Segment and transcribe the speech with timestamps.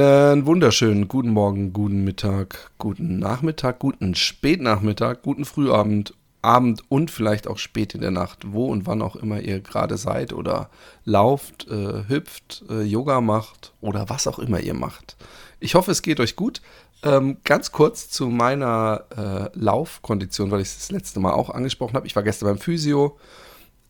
[0.00, 7.48] Einen wunderschönen guten Morgen, guten Mittag, guten Nachmittag, guten Spätnachmittag, guten Frühabend, Abend und vielleicht
[7.48, 10.70] auch spät in der Nacht, wo und wann auch immer ihr gerade seid oder
[11.04, 15.16] lauft, äh, hüpft, äh, Yoga macht oder was auch immer ihr macht.
[15.58, 16.62] Ich hoffe, es geht euch gut.
[17.02, 21.94] Ähm, ganz kurz zu meiner äh, Laufkondition, weil ich es das letzte Mal auch angesprochen
[21.94, 22.06] habe.
[22.06, 23.18] Ich war gestern beim Physio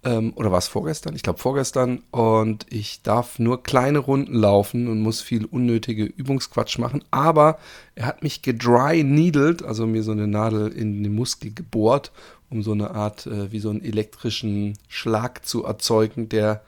[0.05, 1.15] ähm, oder war es vorgestern?
[1.15, 2.03] Ich glaube vorgestern.
[2.11, 7.03] Und ich darf nur kleine Runden laufen und muss viel unnötige Übungsquatsch machen.
[7.11, 7.59] Aber
[7.95, 12.13] er hat mich gedry needled, also mir so eine Nadel in den Muskel gebohrt,
[12.51, 16.63] um so eine Art, äh, wie so einen elektrischen Schlag zu erzeugen, der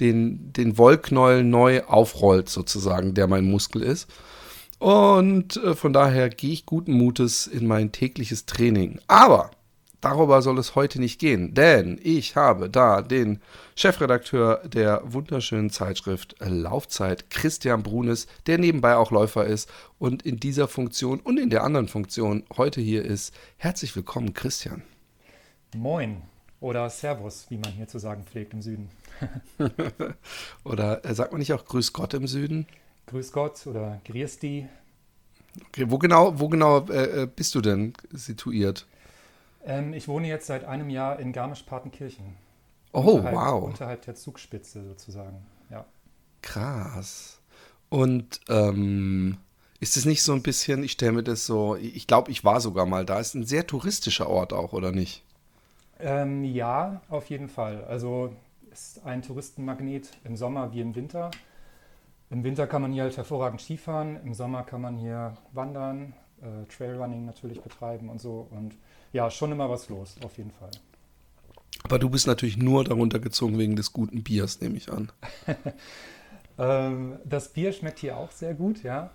[0.00, 4.08] den, den Wollknäuel neu aufrollt, sozusagen, der mein Muskel ist.
[4.78, 8.98] Und äh, von daher gehe ich guten Mutes in mein tägliches Training.
[9.06, 9.52] Aber
[10.02, 13.40] darüber soll es heute nicht gehen, denn ich habe da den
[13.74, 20.68] Chefredakteur der wunderschönen Zeitschrift Laufzeit, Christian Brunes, der nebenbei auch Läufer ist und in dieser
[20.68, 23.34] Funktion und in der anderen Funktion heute hier ist.
[23.56, 24.82] Herzlich willkommen, Christian.
[25.74, 26.20] Moin
[26.60, 28.90] oder Servus, wie man hier zu sagen pflegt im Süden.
[30.64, 32.66] oder äh, sagt man nicht auch Grüß Gott im Süden?
[33.06, 34.68] Grüß Gott oder Griesti.
[35.68, 38.86] Okay, wo genau, wo genau äh, äh bist du denn situiert?
[39.64, 42.36] Ähm, ich wohne jetzt seit einem Jahr in Garmisch-Partenkirchen.
[42.92, 43.64] Oh, unterhalb, wow.
[43.64, 45.84] Unterhalb der Zugspitze sozusagen, ja.
[46.42, 47.40] Krass.
[47.88, 49.38] Und ähm,
[49.80, 52.60] ist es nicht so ein bisschen, ich stelle mir das so, ich glaube, ich war
[52.60, 55.24] sogar mal da, ist ein sehr touristischer Ort auch, oder nicht?
[55.98, 57.84] Ähm, ja, auf jeden Fall.
[57.84, 58.34] Also
[58.70, 61.30] ist ein Touristenmagnet im Sommer wie im Winter.
[62.30, 66.66] Im Winter kann man hier halt hervorragend Skifahren, im Sommer kann man hier wandern, äh,
[66.66, 68.48] Trailrunning natürlich betreiben und so.
[68.50, 68.74] Und
[69.12, 70.70] ja, schon immer was los, auf jeden Fall.
[71.84, 75.10] Aber du bist natürlich nur darunter gezogen wegen des guten Biers, nehme ich an.
[76.58, 79.10] ähm, das Bier schmeckt hier auch sehr gut, ja.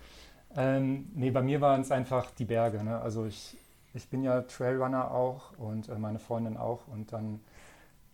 [0.56, 2.82] Ähm, nee, bei mir waren es einfach die Berge.
[2.82, 3.00] Ne?
[3.00, 3.56] Also ich,
[3.94, 6.88] ich bin ja Trailrunner auch und äh, meine Freundin auch.
[6.88, 7.40] Und dann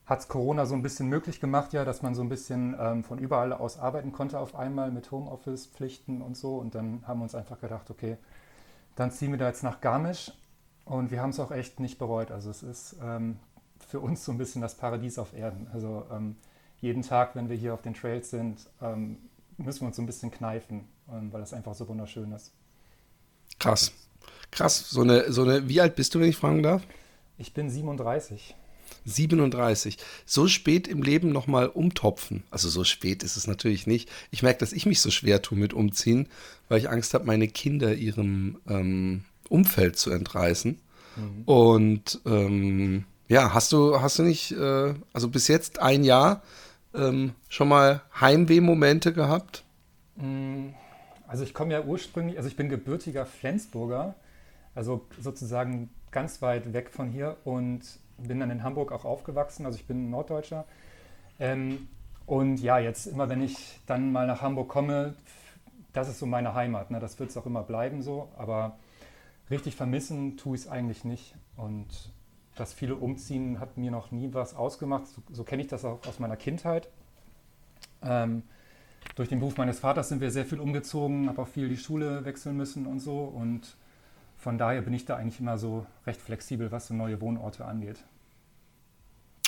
[0.07, 3.05] hat es Corona so ein bisschen möglich gemacht, ja, dass man so ein bisschen ähm,
[3.05, 6.57] von überall aus arbeiten konnte auf einmal mit Homeoffice-Pflichten und so.
[6.57, 8.19] Und dann haben wir uns einfach gedacht, okay,
[8.97, 10.33] dann ziehen wir da jetzt nach Garmisch
[10.85, 12.31] und wir haben es auch echt nicht bereut.
[12.31, 13.39] Also es ist ähm,
[13.89, 15.67] für uns so ein bisschen das Paradies auf Erden.
[15.73, 16.37] Also ähm,
[16.81, 19.17] jeden Tag, wenn wir hier auf den Trails sind, ähm,
[19.57, 22.53] müssen wir uns so ein bisschen kneifen, ähm, weil das einfach so wunderschön ist.
[23.59, 23.93] Krass.
[24.51, 24.91] Krass.
[24.91, 26.83] So eine, so eine, wie alt bist du, wenn ich fragen darf?
[27.39, 28.55] Ich bin 37.
[29.07, 29.99] 37.
[30.27, 32.45] So spät im Leben nochmal umtopfen.
[32.51, 34.11] Also so spät ist es natürlich nicht.
[34.31, 36.29] Ich merke, dass ich mich so schwer tue mit Umziehen,
[36.69, 40.81] weil ich Angst habe, meine Kinder ihrem ähm, Umfeld zu entreißen.
[41.17, 41.43] Mhm.
[41.45, 46.43] Und ähm, ja, hast du, hast du nicht, äh, also bis jetzt ein Jahr
[46.95, 49.65] ähm, schon mal Heimweh-Momente gehabt?
[50.17, 50.69] Mm,
[51.27, 54.15] also ich komme ja ursprünglich, also ich bin gebürtiger Flensburger,
[54.75, 57.81] also sozusagen ganz weit weg von hier und
[58.19, 60.65] bin dann in Hamburg auch aufgewachsen, also ich bin Norddeutscher.
[61.41, 61.89] Ähm,
[62.27, 65.15] und ja, jetzt immer, wenn ich dann mal nach Hamburg komme,
[65.93, 66.91] das ist so meine Heimat.
[66.91, 67.01] Ne?
[67.01, 68.77] Das wird es auch immer bleiben so, aber
[69.51, 71.35] richtig vermissen tue ich es eigentlich nicht.
[71.57, 71.87] Und
[72.57, 75.07] das viele Umziehen hat mir noch nie was ausgemacht.
[75.07, 76.89] So, so kenne ich das auch aus meiner Kindheit.
[78.03, 78.43] Ähm,
[79.17, 82.25] durch den Beruf meines Vaters sind wir sehr viel umgezogen, habe auch viel die Schule
[82.25, 83.25] wechseln müssen und so.
[83.25, 83.77] Und
[84.37, 88.05] von daher bin ich da eigentlich immer so recht flexibel, was so neue Wohnorte angeht.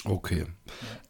[0.04, 0.46] Okay.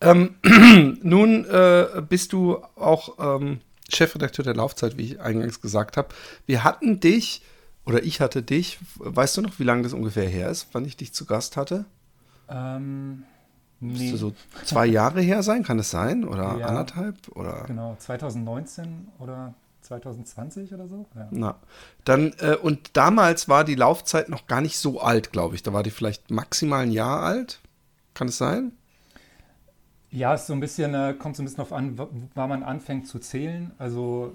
[0.02, 0.12] Ja.
[0.12, 0.36] Ähm,
[1.02, 6.08] nun äh, bist du auch ähm, Chefredakteur der Laufzeit, wie ich eingangs gesagt habe.
[6.46, 7.42] Wir hatten dich
[7.86, 10.96] oder ich hatte dich, weißt du noch, wie lange das ungefähr her ist, wann ich
[10.96, 11.84] dich zu Gast hatte?
[12.48, 13.22] Ähm,
[13.80, 13.92] nee.
[13.92, 14.32] Müsste so
[14.64, 16.24] zwei Jahre her sein, kann es sein?
[16.24, 17.16] Oder ja, anderthalb?
[17.36, 17.64] Oder?
[17.66, 21.06] Genau, 2019 oder 2020 oder so.
[21.14, 21.28] Ja.
[21.30, 21.54] Na,
[22.04, 25.62] dann, äh, und damals war die Laufzeit noch gar nicht so alt, glaube ich.
[25.62, 27.60] Da war die vielleicht maximal ein Jahr alt.
[28.14, 28.72] Kann es sein?
[30.10, 31.98] Ja, es ist so ein bisschen, äh, kommt so ein bisschen auf an,
[32.34, 33.70] wann man anfängt zu zählen.
[33.78, 34.32] Also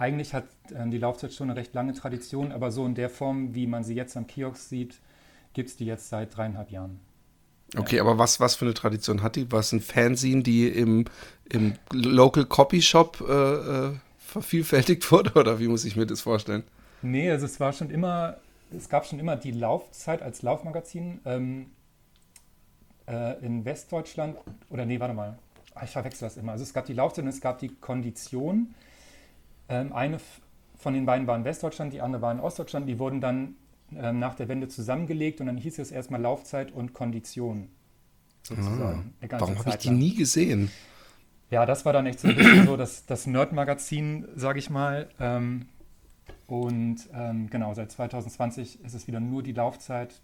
[0.00, 3.54] eigentlich hat äh, die Laufzeit schon eine recht lange Tradition, aber so in der Form,
[3.54, 4.98] wie man sie jetzt am Kiosk sieht,
[5.52, 7.00] gibt es die jetzt seit dreieinhalb Jahren.
[7.76, 8.02] Okay, ja.
[8.02, 9.52] aber was, was für eine Tradition hat die?
[9.52, 11.04] War es ein Fanzine, die im,
[11.50, 16.64] im Local Copy Shop äh, äh, vervielfältigt wurde oder wie muss ich mir das vorstellen?
[17.02, 18.38] Nee, also es war schon immer,
[18.74, 21.66] es gab schon immer die Laufzeit als Laufmagazin ähm,
[23.06, 24.38] äh, in Westdeutschland
[24.70, 25.38] oder nee, warte mal,
[25.74, 26.52] ah, ich verwechsel das immer.
[26.52, 28.74] Also es gab die Laufzeit und es gab die Kondition.
[29.70, 30.18] Ähm, eine
[30.76, 32.88] von den beiden war in Westdeutschland, die andere war in Ostdeutschland.
[32.88, 33.54] Die wurden dann
[33.94, 37.68] ähm, nach der Wende zusammengelegt und dann hieß es erstmal Laufzeit und Kondition.
[38.42, 39.14] Sozusagen.
[39.20, 40.70] Ah, warum habe ich die nie gesehen?
[41.50, 45.08] Ja, das war dann echt so ein bisschen so das, das Nerd-Magazin, sage ich mal.
[45.18, 45.66] Ähm,
[46.46, 50.20] und ähm, genau, seit 2020 ist es wieder nur die Laufzeit.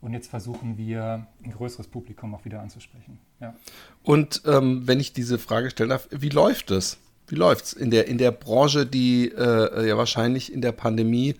[0.00, 3.18] Und jetzt versuchen wir, ein größeres Publikum auch wieder anzusprechen.
[3.40, 3.54] Ja.
[4.02, 6.98] Und ähm, wenn ich diese Frage stellen darf, wie läuft es?
[7.28, 11.34] Wie läuft's in der, in der Branche, die äh, ja wahrscheinlich in der Pandemie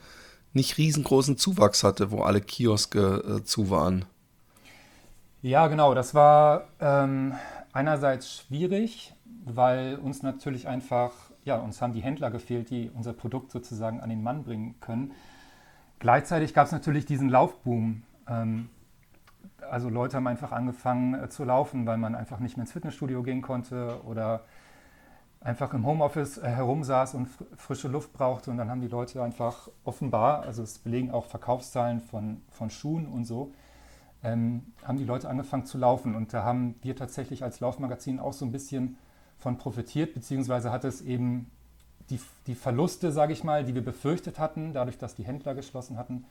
[0.53, 4.05] nicht riesengroßen Zuwachs hatte, wo alle Kioske äh, zu waren?
[5.43, 5.95] Ja, genau.
[5.95, 7.35] Das war ähm,
[7.73, 11.13] einerseits schwierig, weil uns natürlich einfach,
[11.45, 15.13] ja, uns haben die Händler gefehlt, die unser Produkt sozusagen an den Mann bringen können.
[16.01, 18.03] Gleichzeitig gab es natürlich diesen Laufboom.
[18.29, 18.71] Ähm,
[19.71, 23.23] also Leute haben einfach angefangen äh, zu laufen, weil man einfach nicht mehr ins Fitnessstudio
[23.23, 24.45] gehen konnte oder
[25.47, 28.51] einfach im Homeoffice äh, herumsaß und frische Luft brauchte.
[28.51, 33.07] Und dann haben die Leute einfach offenbar, also es belegen auch Verkaufszahlen von, von Schuhen
[33.07, 33.53] und so,
[34.25, 36.17] ähm, haben die Leute angefangen zu laufen.
[36.17, 38.99] Und da haben wir tatsächlich als Laufmagazin auch so ein bisschen
[39.39, 41.49] von profitiert, beziehungsweise hat es eben
[42.11, 45.97] die, die Verluste, sage ich mal, die wir befürchtet hatten, dadurch, dass die Händler geschlossen
[45.97, 46.25] hatten,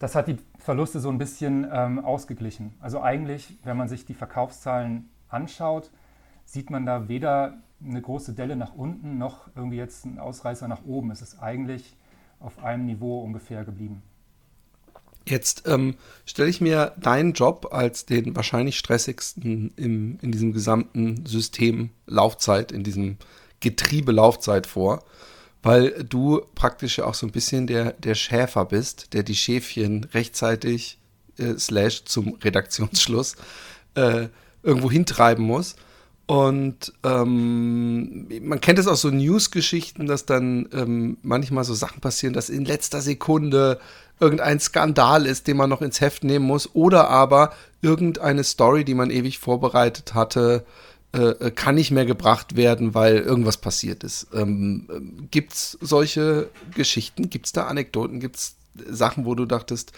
[0.00, 2.74] das hat die Verluste so ein bisschen ähm, ausgeglichen.
[2.80, 5.90] Also eigentlich, wenn man sich die Verkaufszahlen anschaut,
[6.44, 10.84] sieht man da weder eine große Delle nach unten noch irgendwie jetzt ein Ausreißer nach
[10.84, 11.10] oben.
[11.10, 11.96] Es ist eigentlich
[12.40, 14.02] auf einem Niveau ungefähr geblieben.
[15.26, 15.96] Jetzt ähm,
[16.26, 22.72] stelle ich mir deinen Job als den wahrscheinlich stressigsten im, in diesem gesamten System Laufzeit,
[22.72, 23.16] in diesem
[23.60, 25.02] Getriebe Laufzeit vor,
[25.62, 30.04] weil du praktisch ja auch so ein bisschen der, der Schäfer bist, der die Schäfchen
[30.12, 30.98] rechtzeitig
[31.38, 33.36] äh, slash zum Redaktionsschluss
[33.94, 34.28] äh,
[34.62, 35.76] irgendwo hintreiben muss.
[36.26, 42.32] Und ähm, man kennt es aus so News-Geschichten, dass dann ähm, manchmal so Sachen passieren,
[42.32, 43.78] dass in letzter Sekunde
[44.20, 48.94] irgendein Skandal ist, den man noch ins Heft nehmen muss, oder aber irgendeine Story, die
[48.94, 50.64] man ewig vorbereitet hatte,
[51.12, 54.28] äh, kann nicht mehr gebracht werden, weil irgendwas passiert ist.
[54.32, 57.28] Ähm, es solche Geschichten?
[57.28, 58.20] Gibt es da Anekdoten?
[58.20, 58.56] Gibt es
[58.88, 59.92] Sachen, wo du dachtest,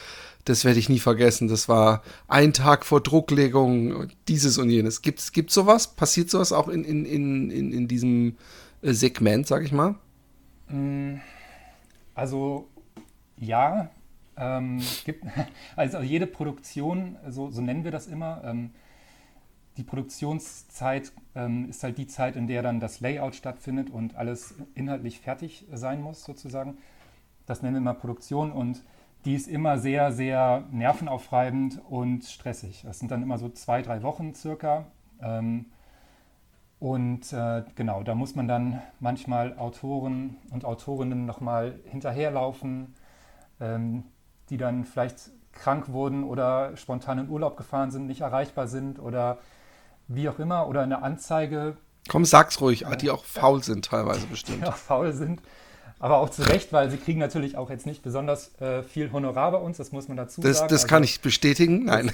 [0.46, 1.48] das werde ich nie vergessen.
[1.48, 5.02] Das war ein Tag vor Drucklegung, dieses und jenes.
[5.02, 5.88] Gibt es sowas?
[5.88, 8.36] Passiert sowas auch in, in, in, in, in diesem
[8.80, 9.96] äh, Segment, sag ich mal?
[10.68, 11.16] Mm,
[12.14, 12.68] also
[13.38, 13.90] ja,
[14.36, 15.24] ähm, gibt,
[15.76, 18.70] also jede Produktion, so, so nennen wir das immer, ähm,
[19.76, 24.54] die Produktionszeit ähm, ist halt die Zeit, in der dann das Layout stattfindet und alles
[24.74, 26.78] inhaltlich fertig sein muss, sozusagen.
[27.46, 28.82] Das nennen wir mal Produktion und
[29.26, 32.82] die ist immer sehr, sehr nervenaufreibend und stressig.
[32.86, 34.86] Das sind dann immer so zwei, drei Wochen circa.
[35.20, 35.66] Ähm,
[36.78, 42.94] und äh, genau, da muss man dann manchmal Autoren und Autorinnen nochmal hinterherlaufen,
[43.60, 44.04] ähm,
[44.48, 49.38] die dann vielleicht krank wurden oder spontan in Urlaub gefahren sind, nicht erreichbar sind oder
[50.06, 51.76] wie auch immer oder eine Anzeige.
[52.08, 54.58] Komm, sag's ruhig, die auch faul sind teilweise bestimmt.
[54.62, 55.42] Die auch faul sind
[55.98, 59.52] aber auch zu Recht, weil sie kriegen natürlich auch jetzt nicht besonders äh, viel Honorar
[59.52, 60.68] bei uns, das muss man dazu das, sagen.
[60.68, 62.12] Das also, kann ich bestätigen, nein.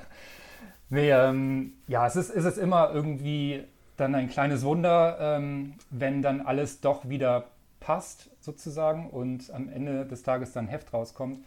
[0.90, 3.64] nee, ähm, ja, es ist, ist es immer irgendwie
[3.96, 7.46] dann ein kleines Wunder, ähm, wenn dann alles doch wieder
[7.80, 11.40] passt, sozusagen, und am Ende des Tages dann ein Heft rauskommt.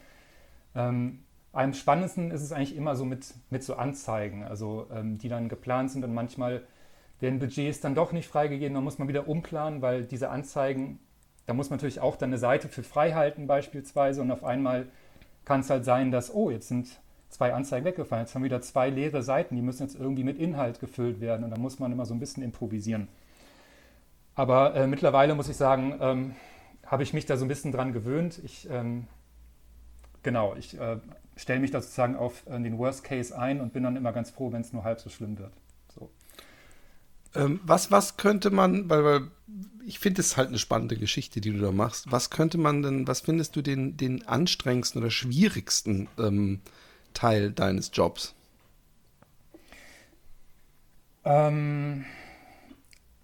[0.75, 1.19] Ähm,
[1.53, 5.49] am spannendsten ist es eigentlich immer so mit, mit so Anzeigen, also ähm, die dann
[5.49, 6.63] geplant sind und manchmal
[7.19, 10.99] werden Budgets dann doch nicht freigegeben, dann muss man wieder umplanen, weil diese Anzeigen
[11.49, 14.85] da muss man natürlich auch dann eine Seite für frei halten beispielsweise und auf einmal
[15.45, 16.87] kann es halt sein, dass, oh, jetzt sind
[17.29, 20.37] zwei Anzeigen weggefallen, jetzt haben wir wieder zwei leere Seiten, die müssen jetzt irgendwie mit
[20.37, 23.07] Inhalt gefüllt werden und da muss man immer so ein bisschen improvisieren.
[24.35, 26.35] Aber äh, mittlerweile muss ich sagen, ähm,
[26.85, 28.39] habe ich mich da so ein bisschen dran gewöhnt.
[28.43, 29.07] Ich, ähm,
[30.21, 30.97] genau, ich äh,
[31.35, 34.29] stelle mich da sozusagen auf äh, den Worst Case ein und bin dann immer ganz
[34.29, 35.51] froh, wenn es nur halb so schlimm wird.
[37.35, 39.21] Ähm, was, was könnte man, weil, weil
[39.85, 42.11] ich finde es halt eine spannende Geschichte, die du da machst.
[42.11, 46.61] Was könnte man denn, was findest du den, den anstrengendsten oder schwierigsten ähm,
[47.13, 48.35] Teil deines Jobs?
[51.25, 52.05] Ähm,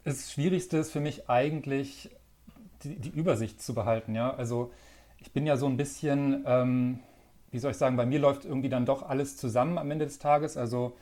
[0.03, 2.09] das Schwierigste ist für mich eigentlich,
[2.83, 4.15] die, die, Übersicht zu behalten.
[4.15, 4.33] Ja?
[4.35, 4.71] Also
[5.19, 6.99] ich bin ja so ein bisschen, ähm,
[7.51, 10.19] wie soll ich sagen, bei mir läuft irgendwie dann doch alles zusammen am Ende des
[10.19, 10.57] Tages.
[10.57, 10.97] Also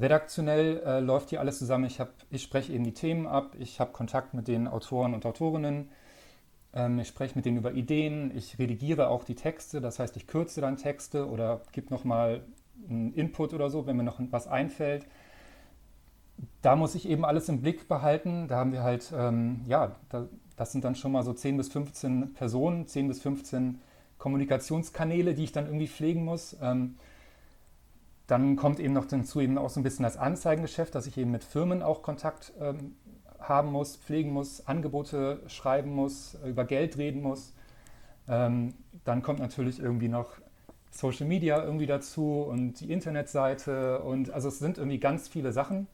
[0.00, 1.84] redaktionell äh, läuft hier alles zusammen.
[1.84, 2.00] Ich,
[2.30, 5.90] ich spreche eben die Themen ab, ich habe Kontakt mit den Autoren und Autorinnen,
[6.72, 10.26] ähm, ich spreche mit denen über Ideen, ich redigiere auch die Texte, das heißt, ich
[10.26, 12.42] kürze dann Texte oder gebe nochmal
[12.88, 15.06] einen Input oder so, wenn mir noch was einfällt.
[16.62, 18.46] Da muss ich eben alles im Blick behalten.
[18.46, 21.68] Da haben wir halt, ähm, ja, da, das sind dann schon mal so 10 bis
[21.68, 23.80] 15 Personen, 10 bis 15
[24.18, 26.56] Kommunikationskanäle, die ich dann irgendwie pflegen muss.
[26.62, 26.96] Ähm,
[28.28, 31.30] dann kommt eben noch dazu eben auch so ein bisschen das Anzeigengeschäft, dass ich eben
[31.30, 32.94] mit Firmen auch Kontakt ähm,
[33.40, 37.54] haben muss, pflegen muss, Angebote schreiben muss, über Geld reden muss.
[38.28, 40.32] Ähm, dann kommt natürlich irgendwie noch
[40.90, 45.86] Social Media irgendwie dazu und die Internetseite und also es sind irgendwie ganz viele Sachen.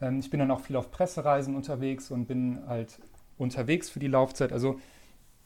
[0.00, 2.98] Ähm, ich bin dann auch viel auf Pressereisen unterwegs und bin halt
[3.36, 4.54] unterwegs für die Laufzeit.
[4.54, 4.80] Also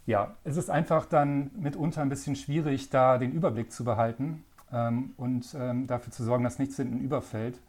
[0.06, 5.14] ja, es ist einfach dann mitunter ein bisschen schwierig, da den Überblick zu behalten ähm,
[5.16, 7.61] und ähm, dafür zu sorgen, dass nichts hinten überfällt,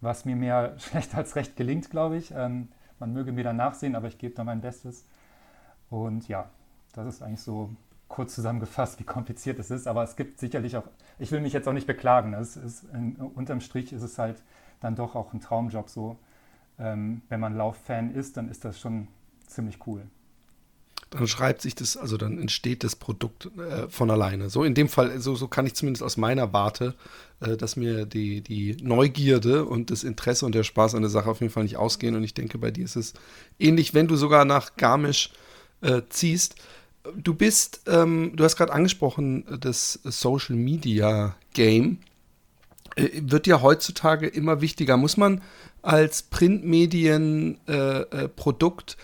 [0.00, 2.32] was mir mehr schlecht als recht gelingt, glaube ich.
[2.34, 5.06] Ähm, man möge mir dann nachsehen, aber ich gebe da mein Bestes.
[5.88, 6.50] Und ja,
[6.92, 7.70] das ist eigentlich so
[8.08, 9.86] kurz zusammengefasst, wie kompliziert es ist.
[9.86, 10.84] Aber es gibt sicherlich auch,
[11.18, 12.34] ich will mich jetzt auch nicht beklagen.
[12.34, 14.42] Es ist, in, unterm Strich ist es halt
[14.80, 16.16] dann doch auch ein Traumjob so.
[16.78, 19.08] Ähm, wenn man Lauffan ist, dann ist das schon
[19.46, 20.02] ziemlich cool
[21.10, 24.48] dann schreibt sich das, also dann entsteht das Produkt äh, von alleine.
[24.48, 26.94] So in dem Fall, so, so kann ich zumindest aus meiner Warte,
[27.40, 31.28] äh, dass mir die, die Neugierde und das Interesse und der Spaß an der Sache
[31.28, 32.14] auf jeden Fall nicht ausgehen.
[32.14, 33.14] Und ich denke, bei dir ist es
[33.58, 35.30] ähnlich, wenn du sogar nach Garmisch
[35.80, 36.54] äh, ziehst.
[37.16, 41.98] Du bist, ähm, du hast gerade angesprochen, das Social Media Game
[42.94, 44.96] äh, wird ja heutzutage immer wichtiger.
[44.96, 45.42] Muss man
[45.82, 48.96] als Printmedienprodukt äh, äh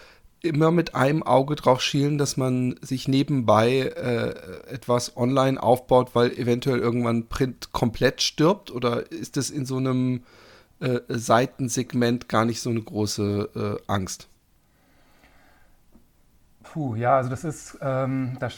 [0.46, 4.34] immer mit einem Auge drauf schielen, dass man sich nebenbei äh,
[4.72, 8.70] etwas online aufbaut, weil eventuell irgendwann Print komplett stirbt?
[8.70, 10.22] Oder ist das in so einem
[10.80, 14.28] äh, Seitensegment gar nicht so eine große äh, Angst?
[16.62, 18.48] Puh, ja, also das ist, ähm, da,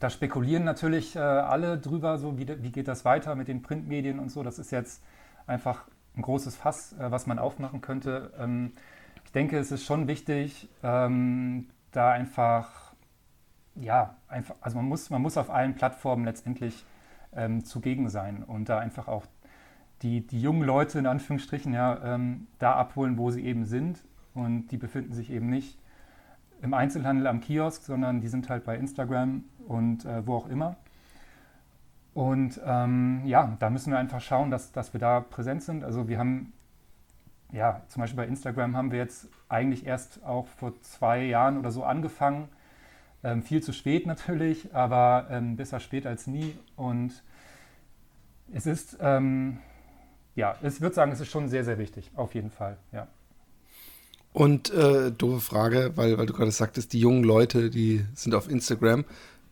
[0.00, 4.18] da, spekulieren natürlich äh, alle drüber, so wie, wie geht das weiter mit den Printmedien
[4.18, 4.42] und so.
[4.42, 5.02] Das ist jetzt
[5.46, 5.84] einfach
[6.16, 8.32] ein großes Fass, äh, was man aufmachen könnte.
[8.38, 8.72] Ähm,
[9.28, 12.94] ich denke, es ist schon wichtig, ähm, da einfach,
[13.74, 16.86] ja, einfach, also man muss, man muss auf allen Plattformen letztendlich
[17.36, 19.26] ähm, zugegen sein und da einfach auch
[20.00, 24.02] die, die jungen Leute in Anführungsstrichen ja, ähm, da abholen, wo sie eben sind.
[24.32, 25.78] Und die befinden sich eben nicht
[26.62, 30.76] im Einzelhandel am Kiosk, sondern die sind halt bei Instagram und äh, wo auch immer.
[32.14, 35.84] Und ähm, ja, da müssen wir einfach schauen, dass, dass wir da präsent sind.
[35.84, 36.54] Also wir haben
[37.52, 41.70] ja, zum Beispiel bei Instagram haben wir jetzt eigentlich erst auch vor zwei Jahren oder
[41.70, 42.48] so angefangen.
[43.24, 46.54] Ähm, viel zu spät natürlich, aber ähm, besser spät als nie.
[46.76, 47.22] Und
[48.52, 49.58] es ist, ähm,
[50.36, 53.08] ja, ich würde sagen, es ist schon sehr, sehr wichtig, auf jeden Fall, ja.
[54.32, 58.48] Und äh, doofe Frage, weil, weil du gerade sagtest, die jungen Leute, die sind auf
[58.48, 59.04] Instagram.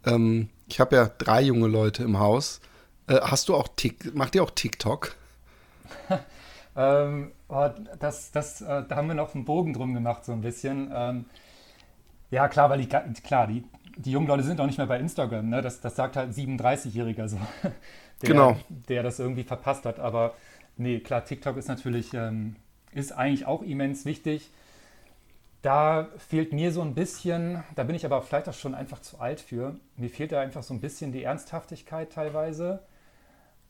[0.04, 2.60] Ähm, ich habe ja drei junge Leute im Haus.
[3.08, 5.16] Äh, hast du auch Tik macht ihr auch TikTok?
[6.76, 7.32] ähm,
[7.98, 10.92] das, das, äh, da haben wir noch einen Bogen drum gemacht, so ein bisschen.
[10.94, 11.24] Ähm,
[12.30, 13.64] ja, klar, weil die, klar, die,
[13.96, 15.62] die jungen Leute sind auch nicht mehr bei Instagram, ne?
[15.62, 18.56] Das, das sagt halt ein 37-Jähriger so, der, genau.
[18.68, 19.98] der das irgendwie verpasst hat.
[20.00, 20.34] Aber
[20.76, 22.56] nee, klar, TikTok ist natürlich, ähm,
[22.92, 24.50] ist eigentlich auch immens wichtig.
[25.62, 29.18] Da fehlt mir so ein bisschen, da bin ich aber vielleicht auch schon einfach zu
[29.18, 29.76] alt für.
[29.96, 32.82] Mir fehlt da einfach so ein bisschen die Ernsthaftigkeit teilweise.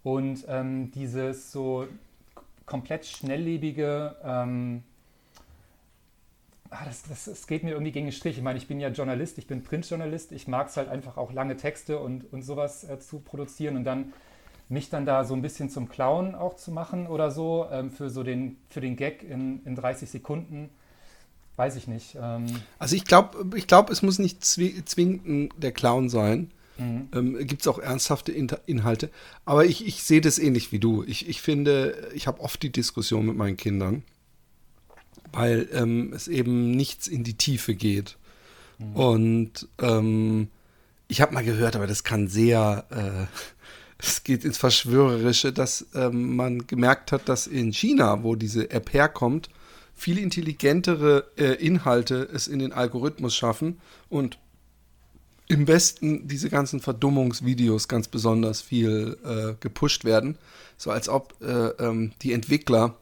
[0.02, 1.86] Und ähm, dieses so,
[2.66, 4.82] komplett schnelllebige, ähm,
[6.70, 8.36] ah, das, das, das, geht mir irgendwie gegen den Strich.
[8.36, 11.32] Ich meine, ich bin ja Journalist, ich bin Printjournalist, ich mag es halt einfach auch
[11.32, 14.12] lange Texte und, und sowas äh, zu produzieren und dann
[14.68, 18.10] mich dann da so ein bisschen zum Clown auch zu machen oder so, ähm, für
[18.10, 20.70] so den, für den Gag in, in 30 Sekunden.
[21.54, 22.18] Weiß ich nicht.
[22.20, 22.46] Ähm
[22.78, 26.50] also ich glaube, ich glaub, es muss nicht zwingend der Clown sein.
[26.78, 27.08] Mhm.
[27.14, 29.10] Ähm, Gibt es auch ernsthafte In Inhalte.
[29.44, 31.04] Aber ich, ich sehe das ähnlich wie du.
[31.06, 34.02] Ich, ich finde, ich habe oft die Diskussion mit meinen Kindern,
[35.32, 38.16] weil ähm, es eben nichts in die Tiefe geht.
[38.78, 38.96] Mhm.
[38.96, 40.48] Und ähm,
[41.08, 43.26] ich habe mal gehört, aber das kann sehr, äh,
[43.98, 48.92] es geht ins Verschwörerische, dass ähm, man gemerkt hat, dass in China, wo diese App
[48.92, 49.48] herkommt,
[49.94, 53.80] viel intelligentere äh, Inhalte es in den Algorithmus schaffen
[54.10, 54.38] und
[55.48, 60.38] im Westen diese ganzen Verdummungsvideos ganz besonders viel äh, gepusht werden.
[60.76, 62.96] So als ob äh, ähm, die Entwickler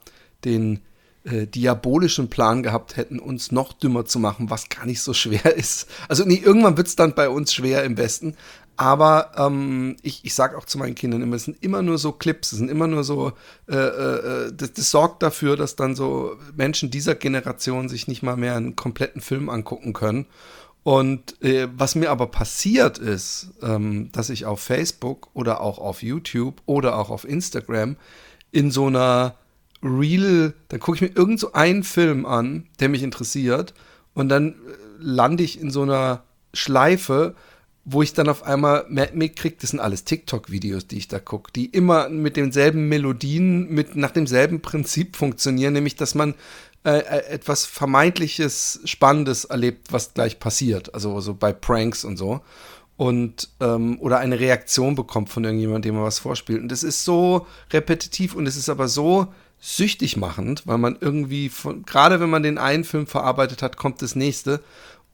[0.45, 0.81] den
[1.25, 5.57] äh, diabolischen Plan gehabt hätten, uns noch dümmer zu machen, was gar nicht so schwer
[5.57, 5.89] ist.
[6.09, 8.37] Also nee, irgendwann wird es dann bei uns schwer im Westen.
[8.77, 12.11] Aber ähm, ich, ich sage auch zu meinen Kindern immer, es sind immer nur so
[12.11, 13.33] Clips, es sind immer nur so,
[13.69, 18.37] äh, äh, das, das, sorgt dafür, dass dann so Menschen dieser Generation sich nicht mal
[18.37, 20.27] mehr einen kompletten Film angucken können.
[20.85, 26.03] Und äh, was mir aber passiert ist, ähm, dass ich auf Facebook oder auch auf
[26.03, 27.97] YouTube oder auch auf Instagram
[28.53, 29.35] in so einer
[29.83, 33.73] Real, dann gucke ich mir irgend so einen Film an, der mich interessiert
[34.13, 34.55] und dann äh,
[34.99, 36.23] lande ich in so einer
[36.53, 37.35] Schleife,
[37.87, 41.67] wo ich dann auf einmal mitkriege, das sind alles TikTok-Videos, die ich da gucke, die
[41.67, 46.35] immer mit denselben Melodien, mit nach demselben Prinzip funktionieren, nämlich dass man
[46.85, 50.93] äh, äh, etwas vermeintliches Spannendes erlebt, was gleich passiert.
[50.93, 52.43] Also so bei Pranks und so.
[52.99, 56.61] Und ähm, oder eine Reaktion bekommt von irgendjemandem, dem man was vorspielt.
[56.61, 61.49] Und das ist so repetitiv und es ist aber so süchtig machend, weil man irgendwie
[61.49, 64.63] von, gerade wenn man den einen Film verarbeitet hat, kommt das nächste.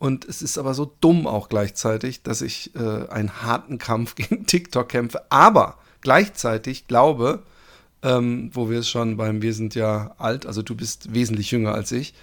[0.00, 4.44] Und es ist aber so dumm auch gleichzeitig, dass ich äh, einen harten Kampf gegen
[4.44, 5.22] TikTok kämpfe.
[5.30, 7.44] Aber gleichzeitig glaube,
[8.02, 11.74] ähm, wo wir es schon beim Wir sind ja alt, also du bist wesentlich jünger
[11.74, 12.14] als ich.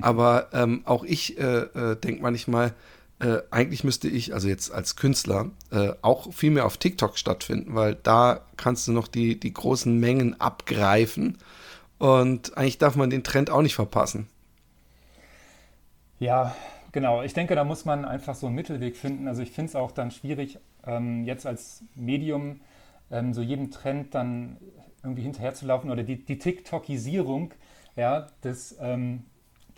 [0.00, 2.74] Aber ähm, auch ich äh, äh, denke manchmal,
[3.20, 7.74] äh, eigentlich müsste ich, also jetzt als Künstler, äh, auch viel mehr auf TikTok stattfinden,
[7.74, 11.38] weil da kannst du noch die, die großen Mengen abgreifen.
[11.98, 14.26] Und eigentlich darf man den Trend auch nicht verpassen.
[16.18, 16.54] Ja,
[16.90, 17.22] genau.
[17.22, 19.28] Ich denke, da muss man einfach so einen Mittelweg finden.
[19.28, 22.60] Also ich finde es auch dann schwierig, ähm, jetzt als Medium
[23.10, 24.56] ähm, so jedem Trend dann
[25.04, 27.52] irgendwie hinterherzulaufen oder die, die TikTokisierung
[27.96, 29.24] ja, des, ähm,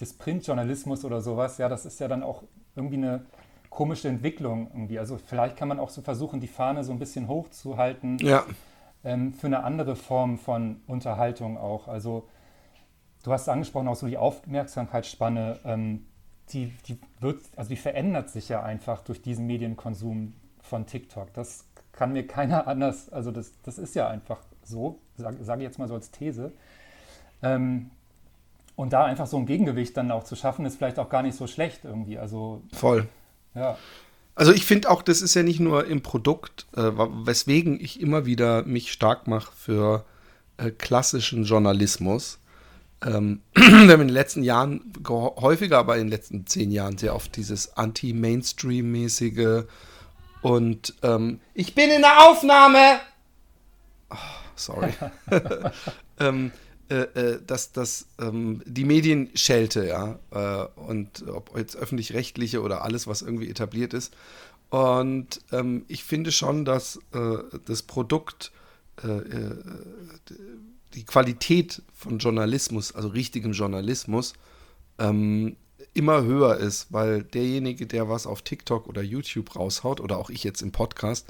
[0.00, 3.26] des Printjournalismus oder sowas, ja, das ist ja dann auch irgendwie eine
[3.71, 4.99] komische Entwicklung irgendwie.
[4.99, 8.45] Also vielleicht kann man auch so versuchen, die Fahne so ein bisschen hochzuhalten ja.
[9.04, 11.88] ähm, für eine andere Form von Unterhaltung auch.
[11.88, 12.28] Also
[13.23, 16.06] du hast angesprochen auch so die Aufmerksamkeitsspanne, ähm,
[16.50, 21.32] die, die wird, also die verändert sich ja einfach durch diesen Medienkonsum von TikTok.
[21.34, 25.65] Das kann mir keiner anders, also das, das ist ja einfach so, sage sag ich
[25.65, 26.52] jetzt mal so als These.
[27.43, 27.91] Ähm,
[28.75, 31.37] und da einfach so ein Gegengewicht dann auch zu schaffen, ist vielleicht auch gar nicht
[31.37, 32.19] so schlecht irgendwie.
[32.19, 33.09] Also, Voll.
[33.55, 33.79] Ja.
[34.35, 38.26] Also ich finde auch, das ist ja nicht nur im Produkt, äh, weswegen ich immer
[38.26, 40.05] wieder mich stark mache für
[40.59, 42.39] äh, klassischen Journalismus.
[43.02, 47.15] Ähm, wir haben in den letzten Jahren häufiger, aber in den letzten zehn Jahren sehr
[47.15, 49.65] oft dieses Anti-Mainstream-mäßige
[50.43, 53.00] und ähm, ich bin in der Aufnahme.
[54.11, 54.15] Oh,
[54.56, 54.92] sorry.
[56.19, 56.50] ähm,
[56.88, 63.08] äh, äh, dass, dass ähm, die Medienschelte, ja, äh, und ob jetzt öffentlich-rechtliche oder alles,
[63.08, 64.14] was irgendwie etabliert ist.
[64.71, 68.52] Und ähm, ich finde schon, dass äh, das Produkt,
[69.02, 69.21] äh,
[70.95, 74.34] die Qualität von Journalismus, also richtigem Journalismus,
[75.00, 75.56] ähm,
[75.92, 80.45] immer höher ist, weil derjenige, der was auf TikTok oder YouTube raushaut, oder auch ich
[80.45, 81.26] jetzt im Podcast,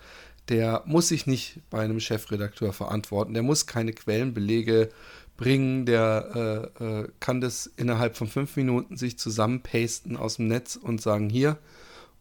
[0.48, 4.90] der muss sich nicht bei einem Chefredakteur verantworten, der muss keine Quellenbelege
[5.36, 10.76] bringen, der äh, äh, kann das innerhalb von fünf Minuten sich zusammenpasten aus dem Netz
[10.76, 11.58] und sagen, hier.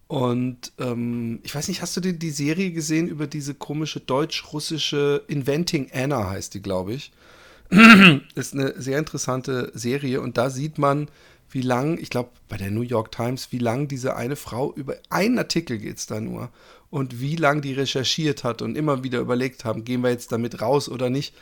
[0.07, 5.23] Und ähm, ich weiß nicht, hast du die, die Serie gesehen über diese komische deutsch-russische
[5.27, 7.11] Inventing Anna heißt die, glaube ich.
[8.35, 11.07] ist eine sehr interessante Serie und da sieht man,
[11.49, 14.97] wie lang, ich glaube bei der New York Times, wie lang diese eine Frau über
[15.09, 16.49] einen Artikel geht es da nur
[16.89, 20.61] und wie lang die recherchiert hat und immer wieder überlegt haben, gehen wir jetzt damit
[20.61, 21.35] raus oder nicht.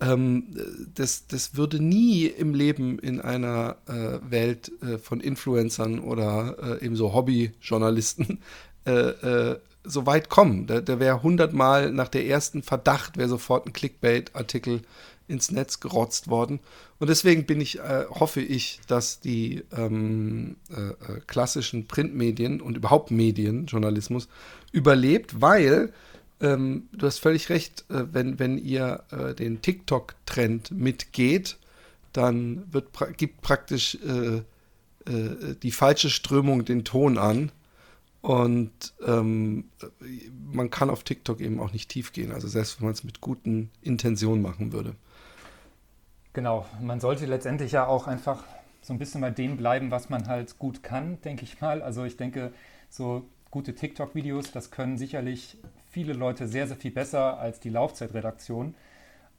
[0.00, 0.46] Ähm,
[0.94, 6.84] das, das würde nie im Leben in einer äh, Welt äh, von Influencern oder äh,
[6.84, 8.40] eben so Hobbyjournalisten
[8.86, 10.66] äh, äh, so weit kommen.
[10.66, 14.82] Da, da wäre hundertmal nach der ersten Verdacht, wäre sofort ein Clickbait-Artikel
[15.30, 16.60] ins Netz gerotzt worden.
[16.98, 22.76] Und deswegen bin ich, äh, hoffe ich, dass die ähm, äh, äh, klassischen Printmedien und
[22.76, 24.28] überhaupt Medienjournalismus
[24.72, 25.92] überlebt, weil
[26.40, 31.58] ähm, du hast völlig recht, äh, wenn, wenn ihr äh, den TikTok-Trend mitgeht,
[32.12, 34.42] dann wird pra gibt praktisch äh,
[35.62, 37.50] die falsche Strömung den Ton an.
[38.20, 39.64] Und ähm,
[40.52, 43.22] man kann auf TikTok eben auch nicht tief gehen, also selbst wenn man es mit
[43.22, 44.94] guten Intentionen machen würde.
[46.32, 48.44] Genau, man sollte letztendlich ja auch einfach
[48.82, 51.82] so ein bisschen bei dem bleiben, was man halt gut kann, denke ich mal.
[51.82, 52.52] Also ich denke,
[52.88, 55.58] so gute TikTok-Videos, das können sicherlich
[55.90, 58.74] viele Leute sehr, sehr viel besser als die Laufzeitredaktion.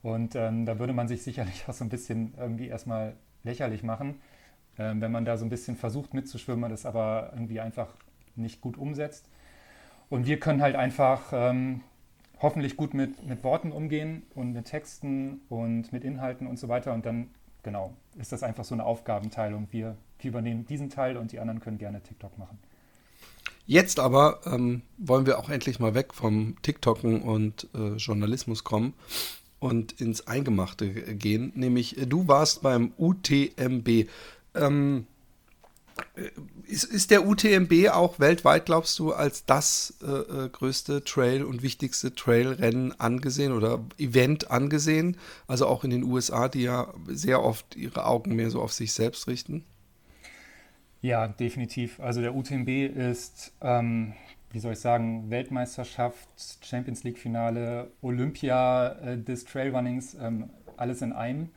[0.03, 4.19] Und ähm, da würde man sich sicherlich auch so ein bisschen irgendwie erstmal lächerlich machen,
[4.77, 7.87] ähm, wenn man da so ein bisschen versucht mitzuschwimmen, das aber irgendwie einfach
[8.35, 9.27] nicht gut umsetzt.
[10.09, 11.81] Und wir können halt einfach ähm,
[12.41, 16.93] hoffentlich gut mit, mit Worten umgehen und mit Texten und mit Inhalten und so weiter.
[16.93, 17.29] Und dann
[17.63, 19.67] genau, ist das einfach so eine Aufgabenteilung.
[19.71, 22.57] Wir, wir übernehmen diesen Teil und die anderen können gerne TikTok machen.
[23.67, 28.93] Jetzt aber ähm, wollen wir auch endlich mal weg vom TikToken und äh, Journalismus kommen
[29.59, 31.51] und ins Eingemachte gehen.
[31.55, 34.09] Nämlich, äh, du warst beim UTMB.
[34.55, 35.10] Ähm, äh,
[36.67, 41.63] ist, ist, der UTMB auch weltweit, glaubst du, als das äh, äh, größte Trail und
[41.63, 45.17] wichtigste Trailrennen angesehen oder Event angesehen?
[45.47, 48.93] Also auch in den USA, die ja sehr oft ihre Augen mehr so auf sich
[48.93, 49.63] selbst richten?
[51.01, 51.99] Ja, definitiv.
[51.99, 54.13] Also der UTMB ist, ähm,
[54.51, 56.27] wie soll ich sagen, Weltmeisterschaft,
[56.61, 61.49] Champions League-Finale, Olympia äh, des Trailrunnings, ähm, alles in einem.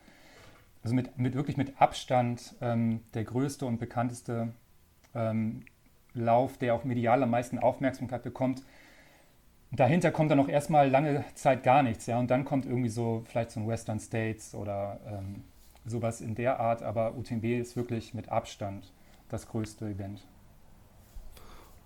[0.85, 4.49] Also mit, mit wirklich mit Abstand ähm, der größte und bekannteste
[5.15, 5.63] ähm,
[6.13, 8.61] Lauf, der auch medial am meisten Aufmerksamkeit bekommt.
[9.71, 13.23] Dahinter kommt dann auch erstmal lange Zeit gar nichts, ja, und dann kommt irgendwie so
[13.25, 15.41] vielleicht so ein Western States oder ähm,
[15.87, 18.93] sowas in der Art, aber UTMB ist wirklich mit Abstand
[19.29, 20.23] das größte Event.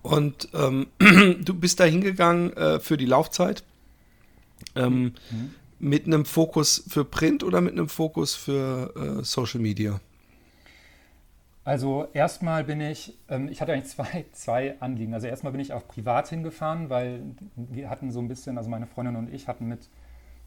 [0.02, 0.88] Und ähm,
[1.42, 3.64] du bist da hingegangen äh, für die Laufzeit
[4.76, 5.54] ähm, mhm.
[5.80, 10.00] Mit einem Fokus für Print oder mit einem Fokus für äh, Social Media?
[11.64, 15.14] Also erstmal bin ich, ähm, ich hatte eigentlich zwei, zwei Anliegen.
[15.14, 17.22] Also erstmal bin ich auch privat hingefahren, weil
[17.56, 19.88] wir hatten so ein bisschen, also meine Freundin und ich hatten mit,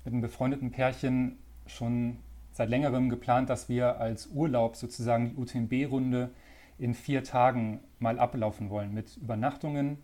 [0.05, 2.17] mit einem befreundeten Pärchen schon
[2.51, 6.29] seit längerem geplant, dass wir als Urlaub sozusagen die UTMB-Runde
[6.77, 9.97] in vier Tagen mal ablaufen wollen mit Übernachtungen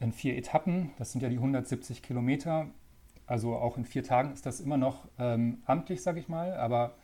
[0.00, 0.90] in vier Etappen.
[0.98, 2.66] Das sind ja die 170 Kilometer.
[3.26, 6.94] Also auch in vier Tagen ist das immer noch ähm, amtlich, sage ich mal, aber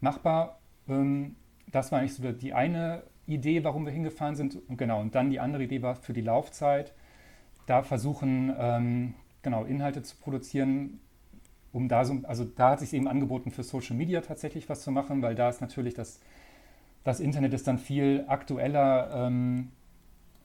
[0.00, 0.58] machbar.
[0.88, 1.36] Ähm,
[1.70, 4.56] das war eigentlich so die eine Idee, warum wir hingefahren sind.
[4.68, 6.92] Und genau, und dann die andere Idee war für die Laufzeit.
[7.66, 11.00] Da versuchen, ähm, genau, Inhalte zu produzieren,
[11.72, 14.90] um da so, also da hat sich eben angeboten, für Social Media tatsächlich was zu
[14.90, 16.20] machen, weil da ist natürlich das
[17.04, 19.70] das Internet ist dann viel aktueller ähm,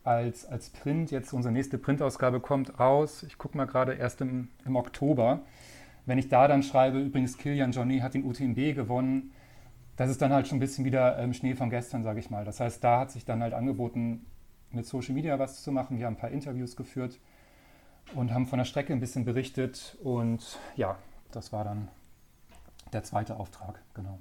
[0.05, 1.11] als, als Print.
[1.11, 3.23] Jetzt unsere nächste Printausgabe kommt raus.
[3.23, 5.41] Ich gucke mal gerade erst im, im Oktober.
[6.05, 9.33] Wenn ich da dann schreibe, übrigens Kilian Johnny hat den UTMB gewonnen,
[9.97, 12.45] das ist dann halt schon ein bisschen wieder ähm, Schnee von gestern, sage ich mal.
[12.45, 14.25] Das heißt, da hat sich dann halt angeboten,
[14.71, 15.97] mit Social Media was zu machen.
[15.97, 17.19] Wir haben ein paar Interviews geführt
[18.13, 19.97] und haben von der Strecke ein bisschen berichtet.
[20.03, 20.97] Und ja,
[21.31, 21.87] das war dann
[22.93, 24.19] der zweite Auftrag, genau.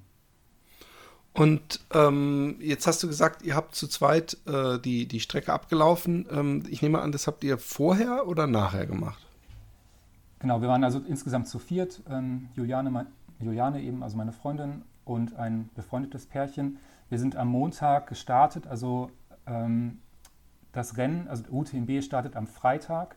[1.34, 6.26] Und ähm, jetzt hast du gesagt, ihr habt zu zweit äh, die, die Strecke abgelaufen.
[6.30, 9.20] Ähm, ich nehme an, das habt ihr vorher oder nachher gemacht?
[10.38, 12.02] Genau, wir waren also insgesamt zu viert.
[12.08, 13.06] Ähm, Juliane,
[13.40, 16.78] Juliane eben, also meine Freundin und ein befreundetes Pärchen.
[17.08, 19.10] Wir sind am Montag gestartet, also
[19.46, 19.98] ähm,
[20.70, 23.16] das Rennen, also UTMB startet am Freitag.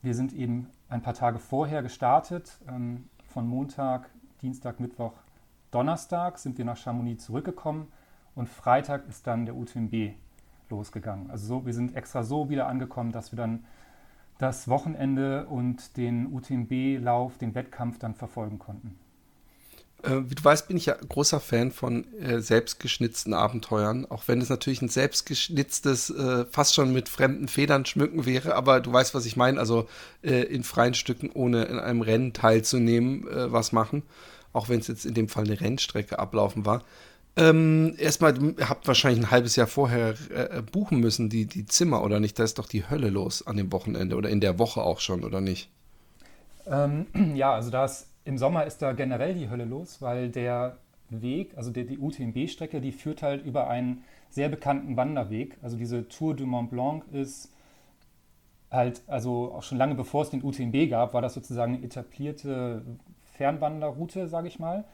[0.00, 4.08] Wir sind eben ein paar Tage vorher gestartet, ähm, von Montag,
[4.40, 5.12] Dienstag, Mittwoch,
[5.70, 7.88] Donnerstag sind wir nach Chamonix zurückgekommen
[8.34, 10.14] und Freitag ist dann der UTMB
[10.70, 11.30] losgegangen.
[11.30, 13.64] Also so, wir sind extra so wieder angekommen, dass wir dann
[14.38, 18.98] das Wochenende und den UTMB-Lauf, den Wettkampf dann verfolgen konnten.
[20.04, 24.40] Äh, wie du weißt, bin ich ja großer Fan von äh, selbstgeschnitzten Abenteuern, auch wenn
[24.40, 29.14] es natürlich ein selbstgeschnitztes, äh, fast schon mit fremden Federn schmücken wäre, aber du weißt,
[29.14, 29.88] was ich meine, also
[30.22, 34.04] äh, in freien Stücken, ohne in einem Rennen teilzunehmen, äh, was machen
[34.58, 36.82] auch wenn es jetzt in dem Fall eine Rennstrecke ablaufen war.
[37.36, 42.02] Ähm, erstmal, ihr habt wahrscheinlich ein halbes Jahr vorher äh, buchen müssen, die, die Zimmer,
[42.02, 42.36] oder nicht?
[42.38, 45.22] Da ist doch die Hölle los an dem Wochenende oder in der Woche auch schon,
[45.22, 45.70] oder nicht?
[46.66, 47.88] Ähm, ja, also da
[48.24, 50.78] im Sommer ist da generell die Hölle los, weil der
[51.10, 55.56] Weg, also die, die UTMB-Strecke, die führt halt über einen sehr bekannten Wanderweg.
[55.62, 57.52] Also diese Tour du Mont Blanc ist
[58.70, 62.82] halt, also auch schon lange bevor es den UTMB gab, war das sozusagen eine etablierte
[63.38, 64.84] Fernwanderroute, sage ich mal,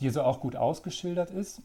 [0.00, 1.62] die so auch gut ausgeschildert ist.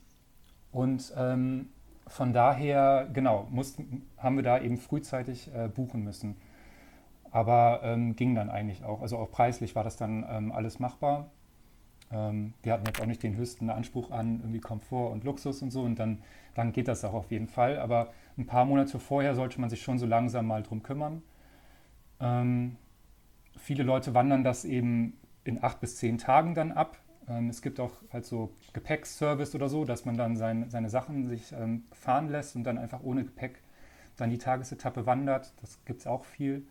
[0.71, 1.69] Und ähm,
[2.07, 6.35] von daher, genau, mussten, haben wir da eben frühzeitig äh, buchen müssen.
[7.31, 9.01] Aber ähm, ging dann eigentlich auch.
[9.01, 11.31] Also auch preislich war das dann ähm, alles machbar.
[12.11, 15.71] Ähm, wir hatten jetzt auch nicht den höchsten Anspruch an irgendwie Komfort und Luxus und
[15.71, 15.81] so.
[15.81, 16.21] Und dann,
[16.53, 17.79] dann geht das auch auf jeden Fall.
[17.79, 21.23] Aber ein paar Monate vorher sollte man sich schon so langsam mal drum kümmern.
[22.19, 22.75] Ähm,
[23.57, 26.97] viele Leute wandern das eben in acht bis zehn Tagen dann ab.
[27.27, 31.25] Ähm, es gibt auch halt so Gepäckservice oder so, dass man dann sein, seine Sachen
[31.25, 33.61] sich ähm, fahren lässt und dann einfach ohne Gepäck
[34.17, 35.53] dann die Tagesetappe wandert.
[35.61, 36.67] Das gibt es auch viel.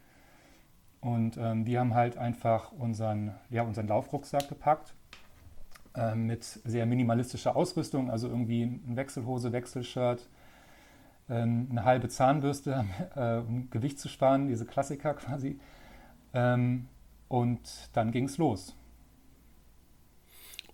[1.01, 4.95] Und ähm, wir haben halt einfach unseren, ja, unseren Laufrucksack gepackt
[5.97, 10.29] ähm, mit sehr minimalistischer Ausrüstung, also irgendwie eine Wechselhose, Wechselshirt,
[11.29, 12.85] ähm, eine halbe Zahnbürste,
[13.17, 15.59] äh, um Gewicht zu sparen, diese Klassiker quasi.
[16.35, 16.89] Ähm,
[17.33, 18.77] und dann ging es los.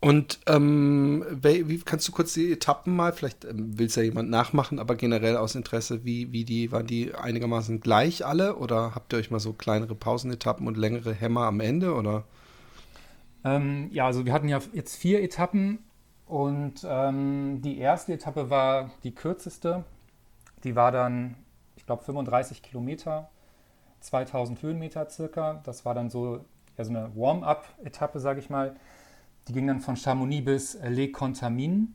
[0.01, 4.29] Und ähm, wie kannst du kurz die Etappen mal, vielleicht ähm, will es ja jemand
[4.29, 9.13] nachmachen, aber generell aus Interesse, wie, wie die, waren die einigermaßen gleich alle oder habt
[9.13, 12.25] ihr euch mal so kleinere Pausenetappen und längere Hämmer am Ende oder?
[13.45, 15.79] Ähm, ja, also wir hatten ja jetzt vier Etappen
[16.27, 19.85] und ähm, die erste Etappe war die kürzeste.
[20.65, 21.37] Die war dann,
[21.77, 23.31] ich glaube, 35 Kilometer,
[24.01, 25.61] 2000 Höhenmeter circa.
[25.65, 26.45] Das war dann so,
[26.77, 28.77] ja, so eine Warm-up-Etappe, sage ich mal.
[29.49, 31.89] Die ging dann von Chamonix bis Les Contamines.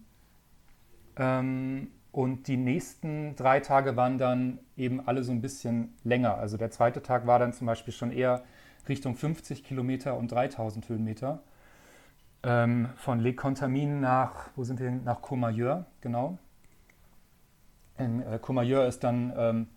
[1.17, 6.37] Ähm, und die nächsten drei Tage waren dann eben alle so ein bisschen länger.
[6.37, 8.43] Also der zweite Tag war dann zum Beispiel schon eher
[8.87, 11.41] Richtung 50 Kilometer und 3000 Höhenmeter.
[12.43, 15.01] Ähm, von Les Contamines nach, wo sind wir hin?
[15.05, 16.37] Nach Courmayeur, genau.
[17.97, 19.67] In äh, Courmayeur ist dann ähm,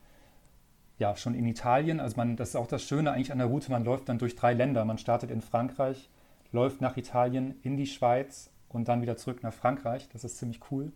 [0.98, 2.00] ja schon in Italien.
[2.00, 3.70] Also man, das ist auch das Schöne eigentlich an der Route.
[3.70, 4.84] Man läuft dann durch drei Länder.
[4.84, 6.08] Man startet in Frankreich,
[6.52, 10.08] läuft nach Italien, in die Schweiz und dann wieder zurück nach Frankreich.
[10.12, 10.92] Das ist ziemlich cool.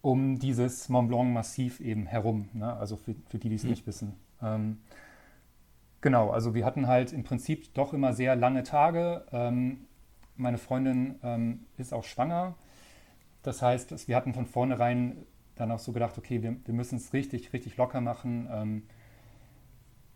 [0.00, 2.48] Um dieses Mont Blanc Massiv eben herum.
[2.52, 2.72] Ne?
[2.74, 3.70] Also für, für die, die es mhm.
[3.70, 4.14] nicht wissen.
[4.42, 4.78] Ähm,
[6.00, 9.26] genau, also wir hatten halt im Prinzip doch immer sehr lange Tage.
[9.32, 9.86] Ähm,
[10.36, 12.54] meine Freundin ähm, ist auch schwanger.
[13.42, 15.16] Das heißt, wir hatten von vornherein
[15.60, 18.48] dann auch so gedacht, okay, wir, wir müssen es richtig, richtig locker machen.
[18.50, 18.82] Ähm,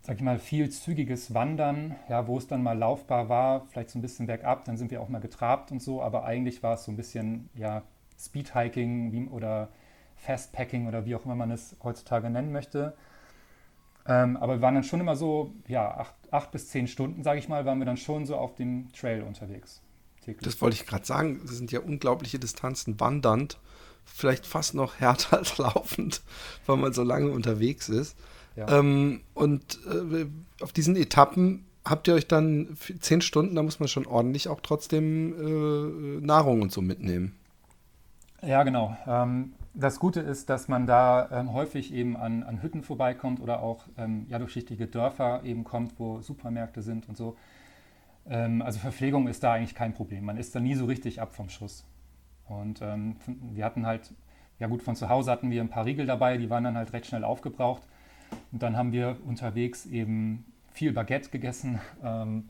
[0.03, 3.99] sag ich mal, viel zügiges Wandern, ja, wo es dann mal laufbar war, vielleicht so
[3.99, 6.85] ein bisschen bergab, dann sind wir auch mal getrabt und so, aber eigentlich war es
[6.85, 7.83] so ein bisschen, ja,
[8.19, 9.69] Speedhiking oder
[10.17, 12.95] Fastpacking oder wie auch immer man es heutzutage nennen möchte.
[14.07, 17.39] Ähm, aber wir waren dann schon immer so, ja, acht, acht bis zehn Stunden, sage
[17.39, 19.83] ich mal, waren wir dann schon so auf dem Trail unterwegs.
[20.21, 20.45] Täglich.
[20.45, 23.59] Das wollte ich gerade sagen, das sind ja unglaubliche Distanzen wandernd,
[24.05, 26.23] vielleicht fast noch härter als laufend,
[26.67, 28.17] weil man so lange unterwegs ist.
[28.57, 30.27] Ähm, und äh,
[30.63, 34.61] auf diesen Etappen habt ihr euch dann zehn Stunden, da muss man schon ordentlich auch
[34.61, 37.35] trotzdem äh, Nahrung und so mitnehmen.
[38.43, 38.97] Ja, genau.
[39.07, 43.63] Ähm, das Gute ist, dass man da ähm, häufig eben an, an, Hütten vorbeikommt oder
[43.63, 47.37] auch ähm, ja, durchschichtige Dörfer eben kommt, wo Supermärkte sind und so.
[48.29, 50.25] Ähm, also Verpflegung ist da eigentlich kein Problem.
[50.25, 51.85] Man ist da nie so richtig ab vom Schuss.
[52.61, 53.17] Und ähm,
[53.53, 54.13] wir hatten halt,
[54.59, 56.93] ja gut, von zu Hause hatten wir ein paar Riegel dabei, die waren dann halt
[56.93, 57.83] recht schnell aufgebraucht.
[58.51, 62.49] Und dann haben wir unterwegs eben viel Baguette gegessen, ähm,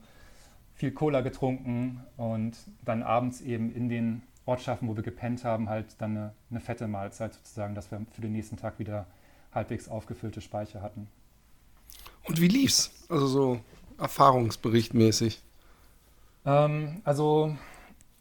[0.75, 5.95] viel Cola getrunken und dann abends eben in den Ortschaften, wo wir gepennt haben, halt
[5.99, 9.05] dann eine, eine fette Mahlzeit sozusagen, dass wir für den nächsten Tag wieder
[9.53, 11.07] halbwegs aufgefüllte Speicher hatten.
[12.25, 12.91] Und wie lief's?
[13.09, 13.59] Also so
[13.97, 15.41] erfahrungsberichtmäßig.
[16.45, 17.55] Ähm, also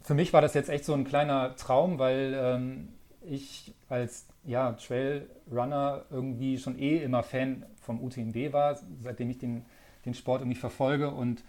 [0.03, 2.89] für mich war das jetzt echt so ein kleiner Traum, weil ähm,
[3.23, 9.65] ich als ja, Trailrunner irgendwie schon eh immer Fan vom UTMB war, seitdem ich den,
[10.05, 11.45] den Sport irgendwie verfolge und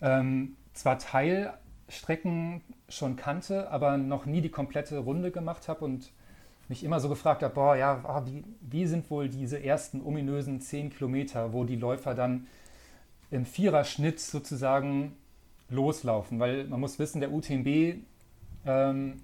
[0.00, 6.12] ähm, zwar Teilstrecken schon kannte, aber noch nie die komplette Runde gemacht habe und
[6.68, 10.60] mich immer so gefragt habe, boah, ja, ah, wie, wie sind wohl diese ersten ominösen
[10.60, 12.46] 10 Kilometer, wo die Läufer dann
[13.30, 15.16] im Viererschnitt sozusagen
[15.72, 18.02] loslaufen, weil man muss wissen, der UTMB
[18.64, 19.22] ähm,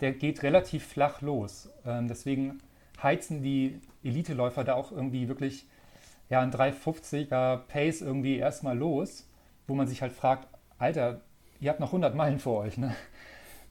[0.00, 1.70] der geht relativ flach los.
[1.84, 2.60] Ähm, deswegen
[3.02, 5.66] heizen die Eliteläufer da auch irgendwie wirklich
[6.28, 9.28] ja, ein 350er Pace irgendwie erstmal los,
[9.66, 11.20] wo man sich halt fragt, Alter,
[11.60, 12.76] ihr habt noch 100 Meilen vor euch.
[12.76, 12.94] Ne?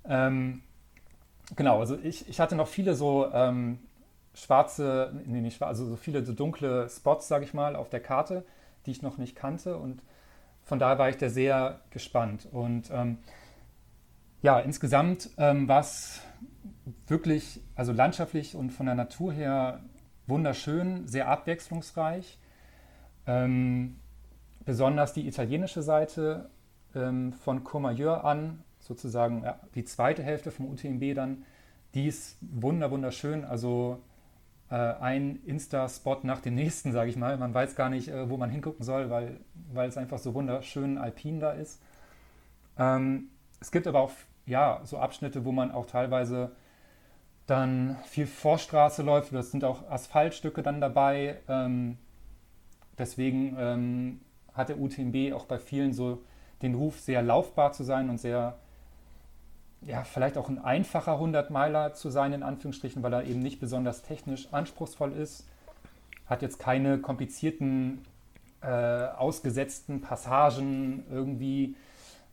[0.07, 0.61] Ähm,
[1.55, 3.79] genau, also ich, ich hatte noch viele so ähm,
[4.33, 8.01] schwarze, nee, nicht schwarze, also so viele so dunkle Spots, sage ich mal, auf der
[8.01, 8.45] Karte,
[8.85, 10.01] die ich noch nicht kannte und
[10.65, 13.19] von daher war ich da sehr gespannt und ähm,
[14.41, 16.21] ja, insgesamt ähm, war es
[17.07, 19.79] wirklich, also landschaftlich und von der Natur her
[20.27, 22.37] wunderschön, sehr abwechslungsreich.
[23.27, 23.95] Ähm,
[24.65, 26.49] besonders die italienische Seite
[26.93, 31.43] ähm, von Courmayeur an, sozusagen ja, die zweite Hälfte vom UTMB dann,
[31.93, 33.45] die ist wunder, wunderschön.
[33.45, 34.01] Also
[34.69, 37.37] äh, ein Insta-Spot nach dem nächsten, sage ich mal.
[37.37, 39.39] Man weiß gar nicht, äh, wo man hingucken soll, weil,
[39.71, 41.81] weil es einfach so wunderschön alpin da ist.
[42.77, 44.11] Ähm, es gibt aber auch
[44.45, 46.51] ja, so Abschnitte, wo man auch teilweise
[47.47, 49.33] dann viel Vorstraße läuft.
[49.33, 51.37] Das sind auch Asphaltstücke dann dabei.
[51.47, 51.97] Ähm,
[52.97, 54.21] deswegen ähm,
[54.53, 56.23] hat der UTMB auch bei vielen so
[56.61, 58.57] den Ruf, sehr laufbar zu sein und sehr,
[59.85, 64.01] ja, vielleicht auch ein einfacher 100-Meiler zu sein, in Anführungsstrichen, weil er eben nicht besonders
[64.01, 65.47] technisch anspruchsvoll ist.
[66.25, 68.03] Hat jetzt keine komplizierten,
[68.61, 71.75] äh, ausgesetzten Passagen irgendwie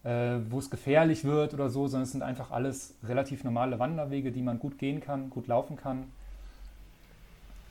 [0.04, 4.32] äh, wo es gefährlich wird oder so, sondern es sind einfach alles relativ normale Wanderwege,
[4.32, 6.10] die man gut gehen kann, gut laufen kann.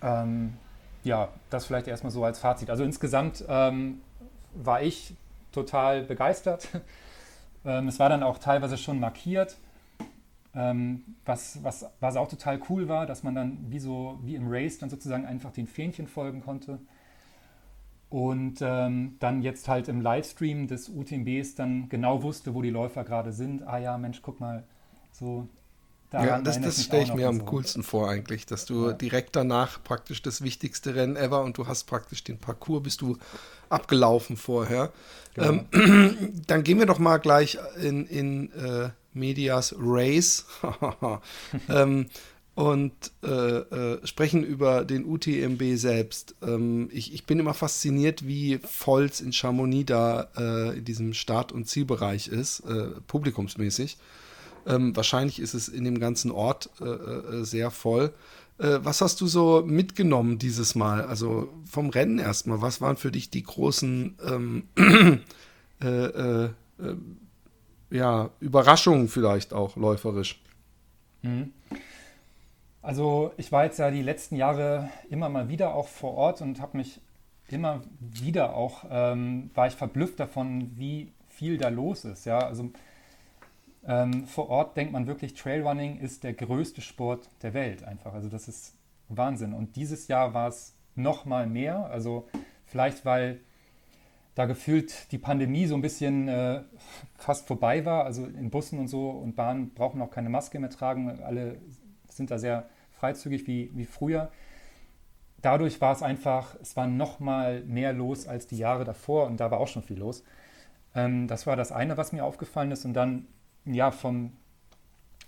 [0.01, 0.53] Ähm,
[1.03, 2.69] ja, das vielleicht erstmal so als Fazit.
[2.69, 4.01] Also insgesamt ähm,
[4.53, 5.13] war ich
[5.51, 6.69] total begeistert
[7.65, 9.57] Ähm, es war dann auch teilweise schon markiert,
[10.53, 14.47] ähm, was, was, was auch total cool war, dass man dann wie so wie im
[14.49, 16.79] Race dann sozusagen einfach den Fähnchen folgen konnte.
[18.09, 23.05] Und ähm, dann jetzt halt im Livestream des UTMBs dann genau wusste, wo die Läufer
[23.05, 23.65] gerade sind.
[23.65, 24.63] Ah ja, Mensch, guck mal,
[25.13, 25.47] so
[26.13, 27.45] ja, das, das stelle ich mir am so.
[27.45, 28.93] coolsten vor eigentlich, dass du ja.
[28.93, 33.17] direkt danach praktisch das wichtigste Rennen ever und du hast praktisch den Parcours, bist du
[33.69, 34.91] abgelaufen vorher.
[35.35, 35.63] Genau.
[35.71, 40.45] Ähm, dann gehen wir doch mal gleich in, in äh, Medias Race
[41.69, 42.07] ähm,
[42.53, 42.91] und
[43.23, 46.35] äh, äh, sprechen über den UTMB selbst.
[46.41, 51.13] Ähm, ich, ich, bin immer fasziniert, wie voll es in Chamonix da äh, in diesem
[51.13, 53.97] Start- und Zielbereich ist, äh, publikumsmäßig.
[54.67, 58.13] Ähm, wahrscheinlich ist es in dem ganzen Ort äh, äh, sehr voll.
[58.63, 61.01] Was hast du so mitgenommen dieses Mal?
[61.01, 62.61] Also vom Rennen erstmal.
[62.61, 64.63] Was waren für dich die großen ähm,
[65.81, 66.49] äh, äh, äh,
[67.91, 70.41] ja, Überraschungen vielleicht auch läuferisch?
[71.21, 71.53] Mhm.
[72.81, 76.59] Also ich war jetzt ja die letzten Jahre immer mal wieder auch vor Ort und
[76.59, 76.99] habe mich
[77.49, 82.25] immer wieder auch, ähm, war ich verblüfft davon, wie viel da los ist.
[82.25, 82.71] Ja, also
[83.85, 88.13] ähm, vor Ort denkt man wirklich, Trailrunning ist der größte Sport der Welt einfach.
[88.13, 88.75] Also das ist
[89.09, 89.53] Wahnsinn.
[89.53, 91.85] Und dieses Jahr war es noch mal mehr.
[91.91, 92.27] Also
[92.65, 93.39] vielleicht, weil
[94.35, 96.61] da gefühlt die Pandemie so ein bisschen äh,
[97.17, 98.05] fast vorbei war.
[98.05, 101.21] Also in Bussen und so und Bahnen brauchen auch keine Maske mehr tragen.
[101.21, 101.57] Alle
[102.09, 104.31] sind da sehr freizügig wie, wie früher.
[105.41, 109.39] Dadurch war es einfach, es war noch mal mehr los als die Jahre davor und
[109.39, 110.23] da war auch schon viel los.
[110.95, 112.85] Ähm, das war das eine, was mir aufgefallen ist.
[112.85, 113.27] Und dann
[113.65, 114.33] ja, vom,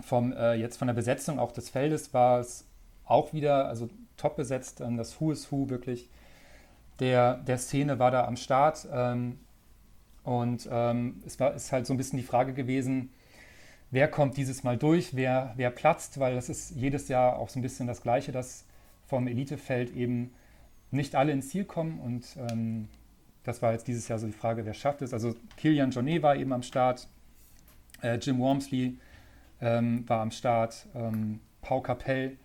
[0.01, 2.65] vom äh, jetzt von der Besetzung auch des Feldes war es
[3.05, 6.09] auch wieder, also top besetzt, ähm, das Who is Who wirklich
[7.03, 8.87] der, der Szene war da am Start.
[8.91, 9.37] Ähm,
[10.23, 13.09] und ähm, es war ist halt so ein bisschen die Frage gewesen,
[13.91, 17.59] wer kommt dieses Mal durch, wer, wer platzt, weil das ist jedes Jahr auch so
[17.59, 18.65] ein bisschen das Gleiche, dass
[19.05, 20.33] vom Elitefeld eben
[20.91, 22.87] nicht alle ins Ziel kommen und ähm,
[23.43, 25.13] das war jetzt dieses Jahr so die Frage, wer schafft es.
[25.13, 27.09] Also Kilian Jornet war eben am Start,
[28.01, 28.97] äh, Jim Wormsley
[29.59, 30.87] ähm, war am Start.
[30.95, 32.37] Ähm, Pau Capell,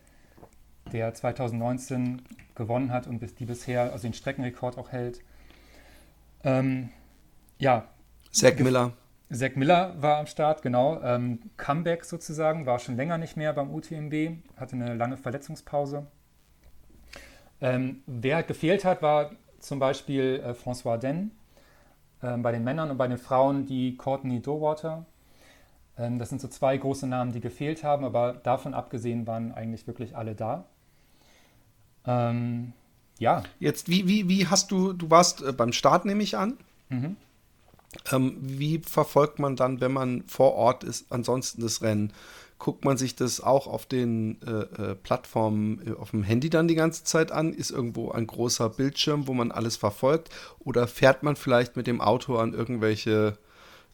[0.92, 2.22] der 2019
[2.55, 5.20] gewonnen hat und die bisher also den Streckenrekord auch hält.
[6.44, 6.90] Ähm,
[7.59, 7.88] ja.
[8.31, 8.92] Zach Miller.
[9.31, 11.01] Zach Miller war am Start, genau.
[11.03, 16.07] Ähm, Comeback sozusagen, war schon länger nicht mehr beim UTMB, hatte eine lange Verletzungspause.
[17.61, 21.33] Ähm, wer gefehlt hat, war zum Beispiel äh, François Den
[22.22, 25.05] äh, bei den Männern und bei den Frauen die Courtney Dowater,
[25.98, 29.87] ähm, das sind so zwei große Namen, die gefehlt haben, aber davon abgesehen waren eigentlich
[29.87, 30.64] wirklich alle da.
[32.09, 32.73] Ähm,
[33.18, 33.42] ja.
[33.61, 36.57] Jetzt, wie, wie, wie hast du, du warst äh, beim Start, nehme ich an.
[36.88, 37.16] Mhm.
[38.11, 42.12] Ähm, wie verfolgt man dann, wenn man vor Ort ist, ansonsten das Rennen?
[42.59, 44.51] Guckt man sich das auch auf den äh,
[44.90, 47.53] äh, Plattformen äh, auf dem Handy dann die ganze Zeit an?
[47.53, 50.31] Ist irgendwo ein großer Bildschirm, wo man alles verfolgt?
[50.59, 53.38] Oder fährt man vielleicht mit dem Auto an irgendwelche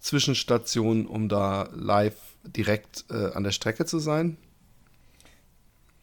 [0.00, 4.38] Zwischenstationen, um da live direkt äh, an der Strecke zu sein?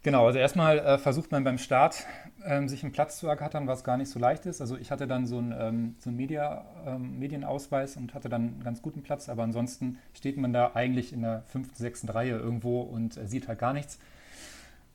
[0.04, 2.08] Genau, also erstmal äh, versucht man beim Start
[2.44, 4.60] ähm, sich einen Platz zu ergattern, was gar nicht so leicht ist.
[4.60, 8.42] Also ich hatte dann so einen, ähm, so einen Media, ähm, Medienausweis und hatte dann
[8.42, 12.36] einen ganz guten Platz, aber ansonsten steht man da eigentlich in der fünften, sechsten Reihe
[12.36, 14.00] irgendwo und äh, sieht halt gar nichts.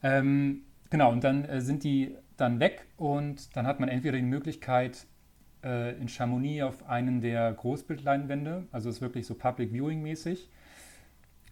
[0.03, 4.25] Ähm, genau, und dann äh, sind die dann weg und dann hat man entweder die
[4.25, 5.07] Möglichkeit,
[5.63, 10.51] äh, in Chamonix auf einen der Großbildleinwände, also ist wirklich so Public Viewing mäßig,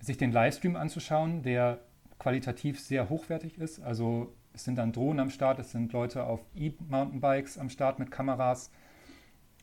[0.00, 1.78] sich den Livestream anzuschauen, der
[2.24, 3.80] qualitativ sehr hochwertig ist.
[3.80, 8.10] Also es sind dann Drohnen am Start, es sind Leute auf E-Mountainbikes am Start mit
[8.10, 8.70] Kameras.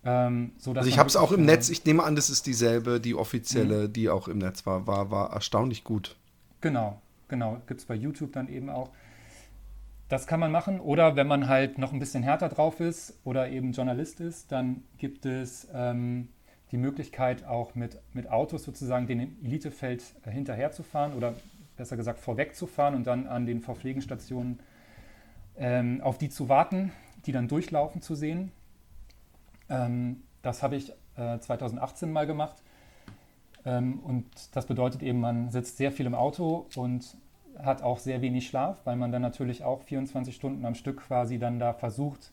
[0.05, 2.99] Ähm, so, also ich habe es auch im Netz, ich nehme an, das ist dieselbe,
[2.99, 3.93] die offizielle, mhm.
[3.93, 6.17] die auch im Netz war, war, war erstaunlich gut.
[6.61, 8.91] Genau, genau, gibt es bei YouTube dann eben auch.
[10.07, 10.79] Das kann man machen.
[10.79, 14.83] Oder wenn man halt noch ein bisschen härter drauf ist oder eben Journalist ist, dann
[14.99, 16.27] gibt es ähm,
[16.71, 21.33] die Möglichkeit, auch mit, mit Autos sozusagen den Elitefeld hinterherzufahren oder
[21.77, 24.59] besser gesagt vorwegzufahren und dann an den Verpflegungsstationen
[25.57, 26.91] ähm, auf die zu warten,
[27.25, 28.51] die dann durchlaufen zu sehen.
[29.69, 32.57] Ähm, das habe ich äh, 2018 mal gemacht.
[33.65, 37.17] Ähm, und das bedeutet eben, man sitzt sehr viel im Auto und
[37.57, 41.37] hat auch sehr wenig Schlaf, weil man dann natürlich auch 24 Stunden am Stück quasi
[41.37, 42.31] dann da versucht,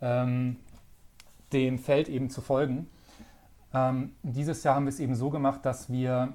[0.00, 0.56] ähm,
[1.52, 2.88] dem Feld eben zu folgen.
[3.72, 6.32] Ähm, dieses Jahr haben wir es eben so gemacht, dass wir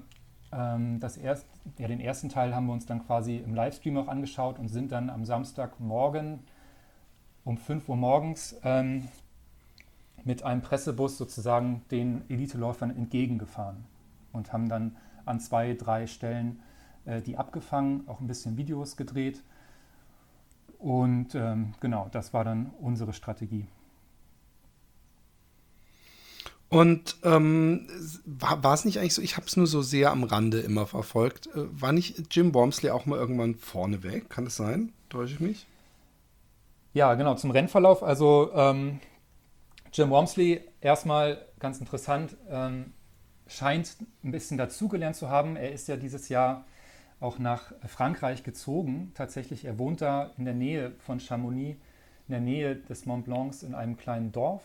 [0.50, 1.46] das erst,
[1.78, 4.92] ja, den ersten Teil haben wir uns dann quasi im Livestream auch angeschaut und sind
[4.92, 6.40] dann am Samstagmorgen
[7.44, 9.08] um 5 Uhr morgens ähm,
[10.24, 13.84] mit einem Pressebus sozusagen den Eliteläufern entgegengefahren.
[14.32, 16.60] und haben dann an zwei, drei Stellen
[17.06, 19.42] äh, die abgefangen, auch ein bisschen Videos gedreht.
[20.78, 23.66] Und ähm, genau, das war dann unsere Strategie.
[26.68, 27.88] Und ähm,
[28.24, 31.46] war, es nicht eigentlich so, ich habe es nur so sehr am Rande immer verfolgt,
[31.48, 34.28] äh, war nicht Jim Wormsley auch mal irgendwann vorne weg?
[34.28, 34.92] Kann das sein?
[35.08, 35.66] Täusche ich mich?
[36.92, 38.02] Ja, genau, zum Rennverlauf.
[38.02, 39.00] Also ähm,
[39.92, 42.92] Jim Wormsley, erstmal ganz interessant, ähm,
[43.46, 45.56] scheint ein bisschen dazugelernt zu haben.
[45.56, 46.64] Er ist ja dieses Jahr
[47.20, 49.12] auch nach Frankreich gezogen.
[49.14, 51.78] Tatsächlich, er wohnt da in der Nähe von Chamonix,
[52.28, 54.62] in der Nähe des Mont Blancs in einem kleinen Dorf.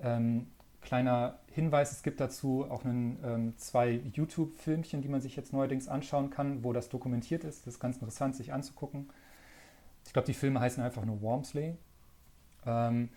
[0.00, 0.48] Ähm,
[0.82, 5.88] Kleiner Hinweis, es gibt dazu auch einen, ähm, zwei YouTube-Filmchen, die man sich jetzt neuerdings
[5.88, 7.66] anschauen kann, wo das dokumentiert ist.
[7.66, 9.08] Das ist ganz interessant, sich anzugucken.
[10.06, 11.76] Ich glaube, die Filme heißen einfach nur Wormsley.
[12.66, 13.10] Ähm,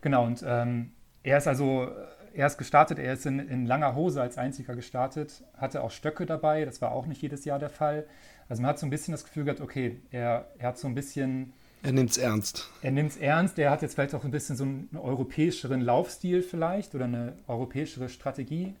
[0.00, 0.92] genau, und ähm,
[1.22, 1.88] er ist also,
[2.34, 6.26] er ist gestartet, er ist in, in, langer Hose als einziger gestartet, hatte auch Stöcke
[6.26, 8.06] dabei, das war auch nicht jedes Jahr der Fall.
[8.48, 10.94] Also man hat so ein bisschen das Gefühl gehabt, okay, er, er hat so ein
[10.94, 11.52] bisschen
[11.82, 12.68] er nimmt es ernst.
[12.82, 13.58] Er nimmt es ernst.
[13.58, 18.08] Er hat jetzt vielleicht auch ein bisschen so einen europäischeren Laufstil vielleicht oder eine europäischere
[18.08, 18.74] Strategie.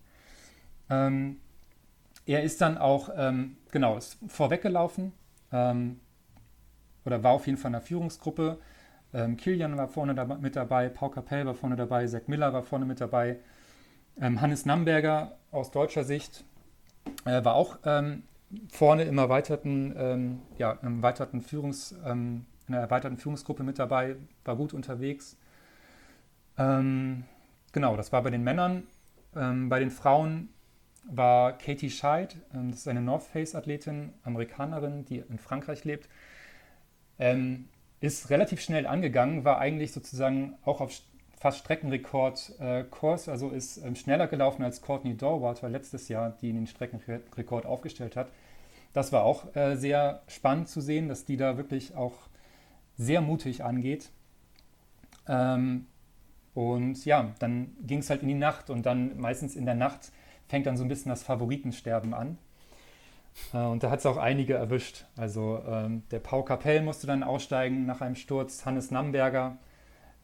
[0.90, 1.38] Ähm,
[2.26, 5.12] er ist dann auch, ähm, genau, ist vorweggelaufen
[5.50, 6.00] ähm,
[7.06, 8.58] oder war auf jeden Fall in der Führungsgruppe.
[9.14, 12.62] Ähm, Kilian war vorne da, mit dabei, Paul Capell war vorne dabei, Zack Miller war
[12.62, 13.38] vorne mit dabei.
[14.20, 16.44] Ähm, Hannes Namberger aus deutscher Sicht
[17.24, 18.24] äh, war auch ähm,
[18.70, 21.94] vorne im erweiterten, ja, im erweiterten Führungs-
[22.70, 25.36] in erweiterten Führungsgruppe mit dabei, war gut unterwegs.
[26.56, 27.24] Ähm,
[27.72, 28.84] genau, das war bei den Männern.
[29.34, 30.48] Ähm, bei den Frauen
[31.04, 36.08] war Katie Scheid, ähm, das ist eine North Face-Athletin, Amerikanerin, die in Frankreich lebt.
[37.18, 37.68] Ähm,
[38.00, 40.92] ist relativ schnell angegangen, war eigentlich sozusagen auch auf
[41.38, 46.66] fast Streckenrekord-Kurs, äh, also ist ähm, schneller gelaufen als Courtney Dorwater letztes Jahr, die den
[46.66, 48.30] Streckenrekord aufgestellt hat.
[48.92, 52.29] Das war auch äh, sehr spannend zu sehen, dass die da wirklich auch
[53.00, 54.10] sehr mutig angeht.
[55.26, 55.86] Ähm,
[56.52, 60.12] und ja, dann ging es halt in die Nacht und dann meistens in der Nacht
[60.48, 62.36] fängt dann so ein bisschen das Favoritensterben an.
[63.54, 65.06] Äh, und da hat es auch einige erwischt.
[65.16, 68.66] Also ähm, der Pau Kapell musste dann aussteigen nach einem Sturz.
[68.66, 69.56] Hannes Namberger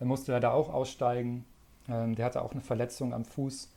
[0.01, 1.47] musste da auch aussteigen.
[1.89, 3.73] Ähm, der hatte auch eine Verletzung am Fuß.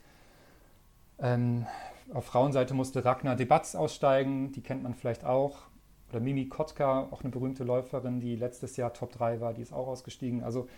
[1.20, 1.66] Ähm,
[2.12, 4.52] auf Frauenseite musste Ragnar Debatz aussteigen.
[4.52, 5.69] Die kennt man vielleicht auch
[6.10, 9.72] oder Mimi Kotka, auch eine berühmte Läuferin, die letztes Jahr Top 3 war, die ist
[9.72, 10.42] auch ausgestiegen.
[10.42, 10.68] Also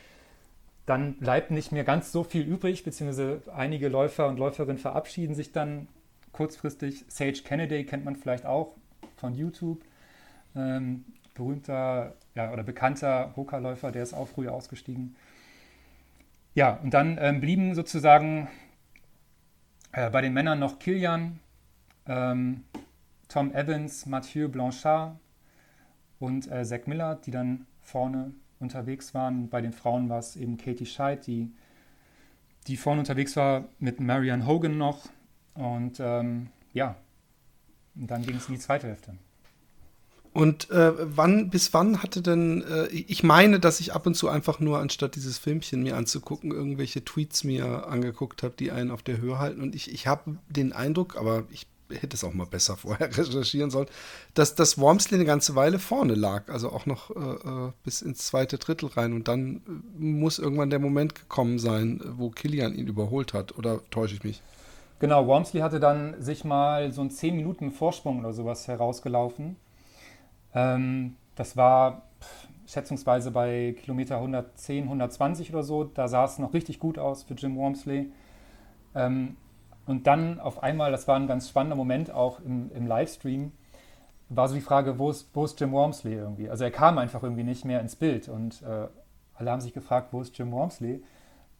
[0.87, 5.53] dann bleibt nicht mehr ganz so viel übrig, beziehungsweise einige Läufer und Läuferinnen verabschieden sich
[5.53, 5.89] dann
[6.33, 7.05] kurzfristig.
[7.09, 8.75] Sage Kennedy kennt man vielleicht auch
[9.17, 9.83] von YouTube.
[10.55, 11.05] Ähm,
[11.35, 15.17] berühmter ja, oder bekannter Hoka-Läufer, der ist auch früher ausgestiegen.
[16.55, 18.49] Ja, und dann ähm, blieben sozusagen
[19.93, 21.39] äh, bei den Männern noch Kilian,
[22.07, 22.65] ähm,
[23.33, 25.17] Tom Evans, Mathieu Blanchard,
[26.23, 29.49] und äh, Zack Miller, die dann vorne unterwegs waren.
[29.49, 31.51] Bei den Frauen war es eben Katie Scheid, die,
[32.67, 35.09] die vorne unterwegs war mit Marianne Hogan noch.
[35.55, 36.97] Und ähm, ja,
[37.95, 39.15] und dann ging es in die zweite Hälfte.
[40.33, 44.29] Und äh, wann, bis wann hatte denn, äh, ich meine, dass ich ab und zu
[44.29, 49.03] einfach nur, anstatt dieses Filmchen mir anzugucken, irgendwelche Tweets mir angeguckt habe, die einen auf
[49.03, 49.61] der Höhe halten.
[49.61, 51.67] Und ich, ich habe den Eindruck, aber ich
[51.97, 53.89] hätte es auch mal besser vorher recherchieren sollen,
[54.35, 58.27] dass das Wormsley eine ganze Weile vorne lag, also auch noch äh, äh, bis ins
[58.27, 59.13] zweite Drittel rein.
[59.13, 59.61] Und dann äh,
[59.99, 63.57] muss irgendwann der Moment gekommen sein, wo Kilian ihn überholt hat.
[63.59, 64.43] Oder täusche ich mich?
[64.99, 69.57] Genau, Wormsley hatte dann sich mal so einen 10 Minuten Vorsprung oder sowas herausgelaufen.
[70.55, 72.03] Ähm, das war
[72.67, 75.85] schätzungsweise bei Kilometer 110, 120 oder so.
[75.85, 78.13] Da sah es noch richtig gut aus für Jim Wormsley.
[78.95, 79.37] Ähm,
[79.93, 83.53] und dann auf einmal, das war ein ganz spannender Moment auch im, im Livestream,
[84.31, 86.49] war so die Frage, wo ist, wo ist Jim Wormsley irgendwie?
[86.49, 88.89] Also er kam einfach irgendwie nicht mehr ins Bild und äh,
[89.35, 91.05] alle haben sich gefragt, wo ist Jim Wormsley?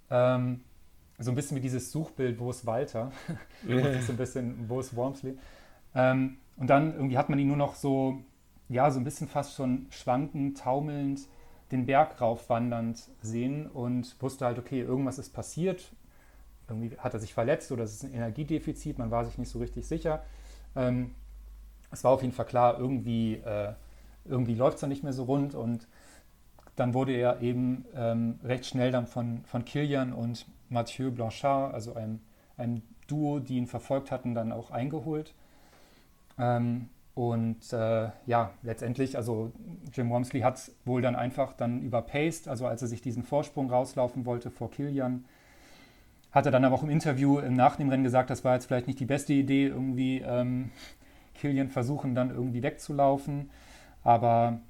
[0.09, 0.63] Ähm,
[1.19, 3.13] so ein bisschen wie dieses Suchbild, wo ist Walter?
[3.69, 5.37] so ein bisschen, wo ist Wormsley?
[5.95, 8.23] Ähm, und dann irgendwie hat man ihn nur noch so,
[8.71, 11.21] ja, so ein bisschen fast schon schwankend, taumelnd
[11.71, 15.93] den Berg raufwandernd sehen und wusste halt, okay, irgendwas ist passiert,
[16.73, 19.59] irgendwie hat er sich verletzt oder es ist ein Energiedefizit, man war sich nicht so
[19.59, 20.23] richtig sicher.
[20.75, 21.15] Ähm,
[21.91, 23.73] es war auf jeden Fall klar, irgendwie, äh,
[24.25, 25.87] irgendwie läuft es dann nicht mehr so rund und
[26.77, 31.95] dann wurde er eben ähm, recht schnell dann von, von Kilian und Mathieu Blanchard, also
[31.95, 32.21] einem,
[32.57, 35.35] einem Duo, die ihn verfolgt hatten, dann auch eingeholt.
[36.39, 39.53] Ähm, und äh, ja, letztendlich, also
[39.93, 44.25] Jim Wormsley hat wohl dann einfach dann überpaced, also als er sich diesen Vorsprung rauslaufen
[44.25, 45.27] wollte vor Kilian,
[46.33, 48.87] Hat er dann aber auch im Interview nach dem Rennen gesagt, das war jetzt vielleicht
[48.87, 50.71] nicht die beste Idee, irgendwie ähm,
[51.35, 53.51] Kilian versuchen, dann irgendwie wegzulaufen.
[54.03, 54.61] Aber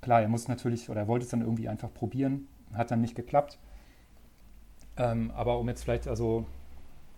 [0.00, 2.48] klar, er muss natürlich oder er wollte es dann irgendwie einfach probieren.
[2.72, 3.58] Hat dann nicht geklappt.
[4.96, 6.46] Ähm, aber um jetzt vielleicht, also,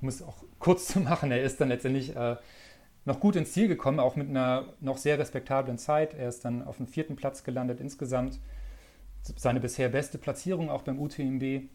[0.00, 2.36] um es auch kurz zu machen, er ist dann letztendlich äh,
[3.04, 6.14] noch gut ins Ziel gekommen, auch mit einer noch sehr respektablen Zeit.
[6.14, 8.40] Er ist dann auf dem vierten Platz gelandet insgesamt.
[9.22, 11.68] Seine bisher beste Platzierung auch beim UTMB.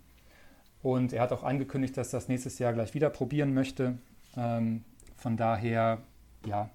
[0.81, 3.97] Und er hat auch angekündigt, dass das nächstes Jahr gleich wieder probieren möchte.
[4.35, 4.83] Ähm,
[5.15, 5.99] von daher,
[6.45, 6.69] ja,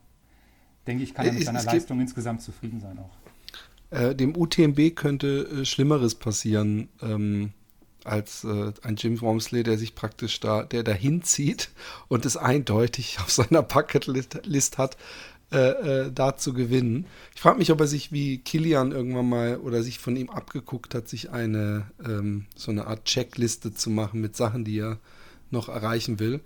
[0.86, 3.96] denke ich, kann er mit seiner Leistung insgesamt zufrieden sein auch.
[3.96, 6.88] Äh, dem UTMB könnte äh, Schlimmeres passieren.
[7.00, 7.52] Ähm,
[8.04, 11.70] als äh, ein Jim Wormsley, der sich praktisch da, der dahin zieht
[12.08, 14.96] und es eindeutig auf seiner Bucketlist hat,
[15.52, 17.06] äh, äh, da zu gewinnen.
[17.34, 20.94] Ich frage mich, ob er sich wie Kilian irgendwann mal oder sich von ihm abgeguckt
[20.94, 24.98] hat, sich eine ähm, so eine Art Checkliste zu machen mit Sachen, die er
[25.50, 26.40] noch erreichen will.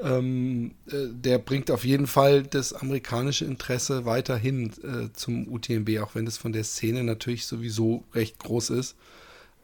[0.00, 6.14] Ähm, äh, der bringt auf jeden Fall das amerikanische Interesse weiterhin äh, zum UTMB, auch
[6.14, 8.96] wenn das von der Szene natürlich sowieso recht groß ist.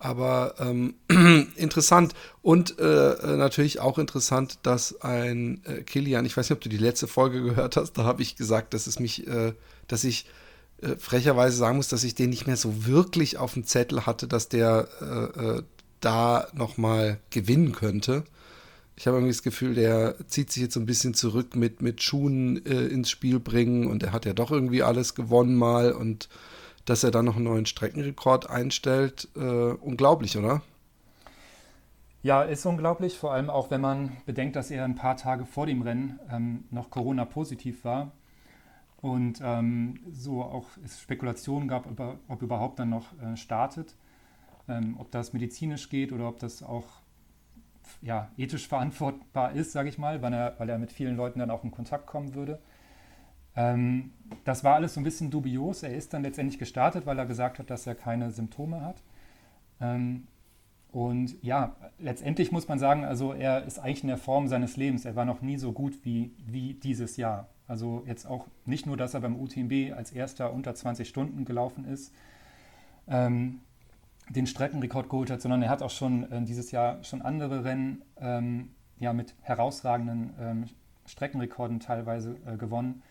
[0.05, 0.97] Aber ähm,
[1.57, 6.61] interessant und äh, äh, natürlich auch interessant, dass ein äh, Kilian, ich weiß nicht, ob
[6.61, 9.55] du die letzte Folge gehört hast, da habe ich gesagt, dass es mich, äh,
[9.89, 10.27] dass ich
[10.83, 14.29] äh, frecherweise sagen muss, dass ich den nicht mehr so wirklich auf dem Zettel hatte,
[14.29, 15.63] dass der äh,
[16.01, 18.25] da nochmal gewinnen könnte.
[18.97, 22.03] Ich habe irgendwie das Gefühl, der zieht sich jetzt so ein bisschen zurück mit, mit
[22.03, 26.29] Schuhen ins Spiel bringen und er hat ja doch irgendwie alles gewonnen mal und
[26.85, 29.29] dass er dann noch einen neuen Streckenrekord einstellt.
[29.37, 30.63] Äh, unglaublich, oder?
[32.23, 35.67] Ja, ist unglaublich, vor allem auch wenn man bedenkt, dass er ein paar Tage vor
[35.67, 38.13] dem Rennen ähm, noch Corona-positiv war
[39.03, 43.95] und ähm, so auch es Spekulationen gab, ob, er, ob überhaupt dann noch äh, startet,
[44.67, 46.87] ähm, ob das medizinisch geht oder ob das auch
[48.01, 51.51] ja, ethisch verantwortbar ist, sage ich mal, weil er, weil er mit vielen Leuten dann
[51.51, 52.59] auch in Kontakt kommen würde.
[53.57, 54.13] Ähm,
[54.45, 55.83] das war alles so ein bisschen dubios.
[55.83, 59.03] Er ist dann letztendlich gestartet, weil er gesagt hat, dass er keine Symptome hat.
[59.81, 60.27] Ähm,
[60.91, 65.05] und ja, letztendlich muss man sagen, also er ist eigentlich in der Form seines Lebens.
[65.05, 67.49] Er war noch nie so gut wie, wie dieses Jahr.
[67.67, 71.85] Also jetzt auch nicht nur, dass er beim UTMB als erster unter 20 Stunden gelaufen
[71.85, 72.15] ist,
[73.09, 73.61] ähm,
[74.29, 78.03] den Streckenrekord geholt hat, sondern er hat auch schon äh, dieses Jahr schon andere Rennen
[78.19, 80.65] ähm, ja, mit herausragenden ähm,
[81.07, 83.03] Streckenrekorden teilweise äh, gewonnen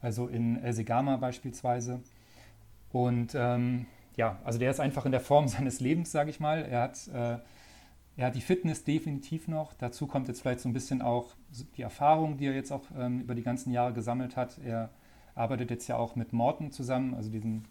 [0.00, 2.00] also in El Segama beispielsweise.
[2.92, 3.86] Und ähm,
[4.16, 6.62] ja, also der ist einfach in der Form seines Lebens, sage ich mal.
[6.62, 7.38] Er hat, äh,
[8.16, 9.72] er hat die Fitness definitiv noch.
[9.74, 11.34] Dazu kommt jetzt vielleicht so ein bisschen auch
[11.76, 14.58] die Erfahrung, die er jetzt auch ähm, über die ganzen Jahre gesammelt hat.
[14.64, 14.90] Er
[15.34, 17.66] arbeitet jetzt ja auch mit Morton zusammen, also diesen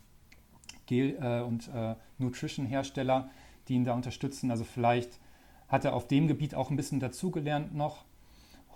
[0.85, 3.29] Gel- äh, und äh, Nutrition-Hersteller,
[3.67, 4.49] die ihn da unterstützen.
[4.49, 5.19] Also vielleicht
[5.67, 8.05] hat er auf dem Gebiet auch ein bisschen dazugelernt noch,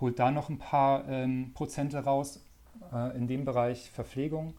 [0.00, 2.44] holt da noch ein paar ähm, Prozente raus
[2.92, 4.54] äh, in dem Bereich Verpflegung.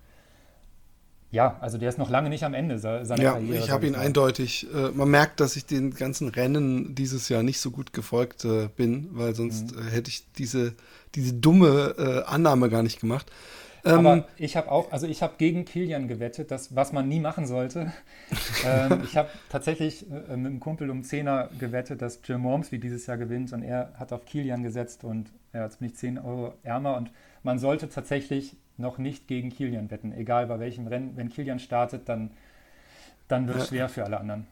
[1.32, 3.58] Ja, also der ist noch lange nicht am Ende seiner ja, Karriere.
[3.58, 4.68] Ich habe ihn eindeutig.
[4.74, 8.70] Äh, man merkt, dass ich den ganzen Rennen dieses Jahr nicht so gut gefolgt äh,
[8.76, 9.88] bin, weil sonst mhm.
[9.88, 10.76] äh, hätte ich diese,
[11.14, 13.30] diese dumme äh, Annahme gar nicht gemacht.
[13.86, 17.20] Ähm, Aber ich habe auch, also ich habe gegen Kilian gewettet, das, was man nie
[17.20, 17.92] machen sollte.
[18.66, 23.06] ähm, ich habe tatsächlich äh, mit einem Kumpel um Zehner gewettet, dass Jim Wormsley dieses
[23.06, 26.54] Jahr gewinnt und er hat auf Kilian gesetzt und ja, jetzt bin ich 10 Euro
[26.64, 27.12] ärmer und
[27.46, 31.16] man sollte tatsächlich noch nicht gegen Kilian wetten, egal bei welchem Rennen.
[31.16, 32.32] Wenn Kilian startet, dann,
[33.28, 33.70] dann wird es ja.
[33.70, 34.48] schwer für alle anderen.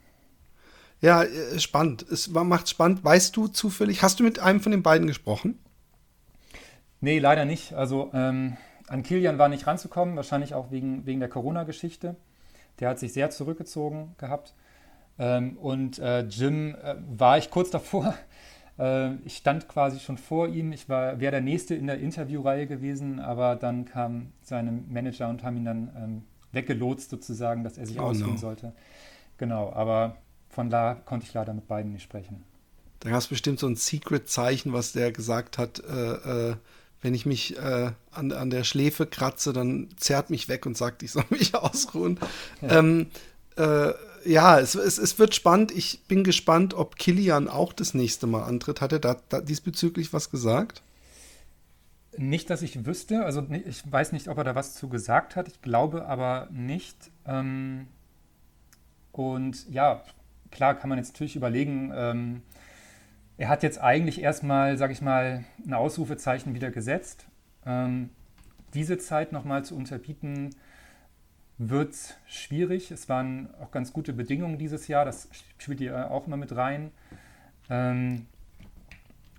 [1.02, 2.04] Ja, äh, spannend.
[2.04, 3.04] Es macht spannend.
[3.04, 5.60] Weißt du zufällig, hast du mit einem von den beiden gesprochen?
[7.02, 7.74] Nee, leider nicht.
[7.74, 8.56] Also ähm,
[8.88, 12.16] an Kilian war nicht ranzukommen, wahrscheinlich auch wegen, wegen der Corona-Geschichte.
[12.80, 14.54] Der hat sich sehr zurückgezogen gehabt.
[15.20, 18.14] Ähm, und äh, Jim äh, war ich kurz davor,
[19.26, 20.72] ich stand quasi schon vor ihm.
[20.72, 25.58] Ich wäre der Nächste in der Interviewreihe gewesen, aber dann kam seine Manager und haben
[25.58, 28.38] ihn dann ähm, weggelotst sozusagen, dass er sich oh ausruhen no.
[28.38, 28.74] sollte.
[29.38, 30.18] Genau, aber
[30.50, 32.44] von da konnte ich leider mit beiden nicht sprechen.
[33.00, 36.56] Da gab es bestimmt so ein Secret-Zeichen, was der gesagt hat, äh, äh,
[37.02, 41.04] wenn ich mich äh, an, an der Schläfe kratze, dann zerrt mich weg und sagt,
[41.04, 42.18] ich soll mich ausruhen.
[42.62, 42.80] Ja.
[42.80, 43.08] Ähm,
[43.58, 43.90] äh,
[44.26, 45.72] ja, es, es, es, wird spannend.
[45.72, 48.82] Ich bin gespannt, ob Kilian auch das nächste Mal antritt.
[48.82, 50.82] Hat er da, da diesbezüglich was gesagt?
[52.18, 53.26] Nicht, dass ich wüsste.
[53.26, 55.48] Also ich weiß nicht, ob er da was zu gesagt hat.
[55.48, 57.12] Ich glaube aber nicht.
[57.26, 57.88] Ähm,
[59.12, 60.04] und ja,
[60.52, 62.42] klar kann man jetzt natürlich überlegen, ähm,
[63.38, 67.26] er hat jetzt eigentlich erstmal, sage ich mal, ein Ausrufezeichen wieder gesetzt.
[67.66, 68.10] Ähm,
[68.74, 70.56] diese Zeit nochmal zu unterbieten,
[71.58, 71.96] wird
[72.28, 72.92] schwierig.
[72.92, 76.92] Es waren auch ganz gute Bedingungen dieses Jahr, das spielt ja auch immer mit rein.
[77.70, 78.26] Ähm,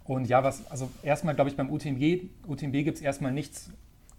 [0.04, 3.70] Und ja, was, also erstmal glaube ich beim UTMB, UTMB gibt es erstmal nichts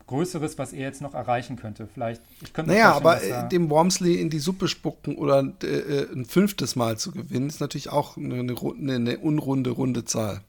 [0.07, 1.87] Größeres, was er jetzt noch erreichen könnte.
[1.87, 6.11] Vielleicht, ich könnte Naja, aber äh, dem Wormsley in die Suppe spucken oder äh, äh,
[6.13, 10.41] ein fünftes Mal zu gewinnen, ist natürlich auch eine, eine, eine unrunde, runde Zahl.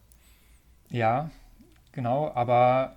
[0.90, 1.30] Ja,
[1.92, 2.96] genau, aber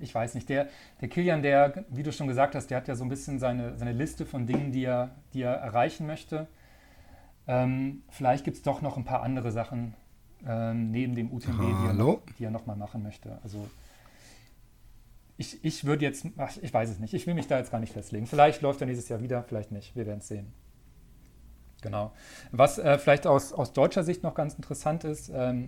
[0.00, 0.68] ich weiß nicht, der,
[1.00, 3.76] der Kilian, der, wie du schon gesagt hast, der hat ja so ein bisschen seine,
[3.76, 6.46] seine Liste von Dingen, die er, die er erreichen möchte.
[7.46, 9.94] Ähm, vielleicht gibt es doch noch ein paar andere Sachen
[10.46, 13.38] ähm, neben dem UTMB, die er, noch, die er nochmal machen möchte.
[13.42, 13.68] Also
[15.36, 17.80] ich, ich würde jetzt, ach, ich weiß es nicht, ich will mich da jetzt gar
[17.80, 18.26] nicht festlegen.
[18.26, 20.52] Vielleicht läuft er nächstes Jahr wieder, vielleicht nicht, wir werden es sehen.
[21.82, 22.12] Genau.
[22.50, 25.66] Was äh, vielleicht aus, aus deutscher Sicht noch ganz interessant ist, ähm,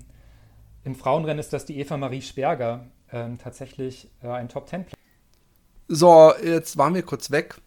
[0.85, 4.87] im Frauenrennen ist das die Eva Marie Sperger ähm, tatsächlich äh, ein Top Ten.
[5.89, 7.61] So, jetzt waren wir kurz weg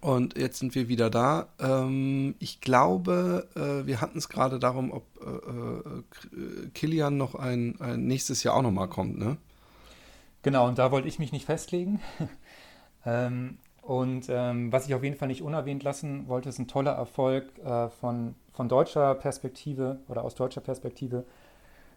[0.00, 1.48] und jetzt sind wir wieder da.
[1.60, 7.80] Ähm, ich glaube, äh, wir hatten es gerade darum, ob äh, äh, Kilian noch ein,
[7.80, 9.36] ein, nächstes Jahr auch nochmal kommt, ne?
[10.42, 12.00] Genau, und da wollte ich mich nicht festlegen.
[13.06, 16.92] ähm, und ähm, was ich auf jeden Fall nicht unerwähnt lassen wollte, ist ein toller
[16.92, 21.24] Erfolg äh, von, von deutscher Perspektive oder aus deutscher Perspektive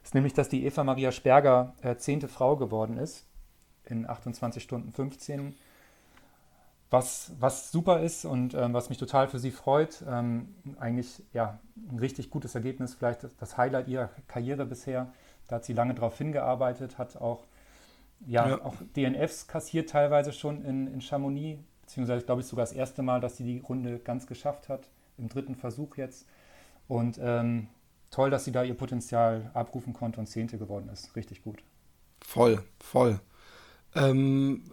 [0.05, 3.25] ist nämlich, dass die Eva Maria Sperger äh, zehnte Frau geworden ist
[3.85, 5.55] in 28 Stunden 15.
[6.91, 10.03] Was, was super ist und ähm, was mich total für sie freut.
[10.07, 15.11] Ähm, eigentlich ja, ein richtig gutes Ergebnis, vielleicht das Highlight ihrer Karriere bisher.
[15.47, 17.43] Da hat sie lange darauf hingearbeitet, hat auch,
[18.27, 18.63] ja, ja.
[18.63, 23.19] auch DNFs kassiert teilweise schon in, in Chamonix, beziehungsweise glaube ich sogar das erste Mal,
[23.19, 24.87] dass sie die Runde ganz geschafft hat,
[25.17, 26.27] im dritten Versuch jetzt.
[26.87, 27.69] Und ähm,
[28.11, 31.15] toll, dass sie da ihr Potenzial abrufen konnte und Zehnte geworden ist.
[31.15, 31.63] Richtig gut.
[32.21, 33.19] Voll, voll.
[33.93, 34.63] Ähm,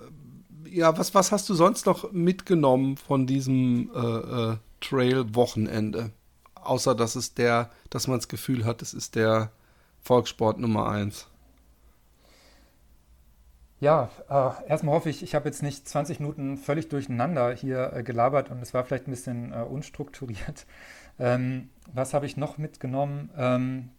[0.67, 6.11] ja, was, was hast du sonst noch mitgenommen von diesem äh, äh, Trail-Wochenende?
[6.55, 9.51] Außer dass es der, dass man das Gefühl hat, es ist der
[10.01, 11.27] Volkssport Nummer eins.
[13.81, 18.05] Ja, äh, erstmal hoffe ich, ich habe jetzt nicht 20 Minuten völlig durcheinander hier äh,
[18.05, 20.67] gelabert und es war vielleicht ein bisschen äh, unstrukturiert.
[21.23, 23.31] Ähm, was habe ich noch mitgenommen?
[23.37, 23.91] Ähm,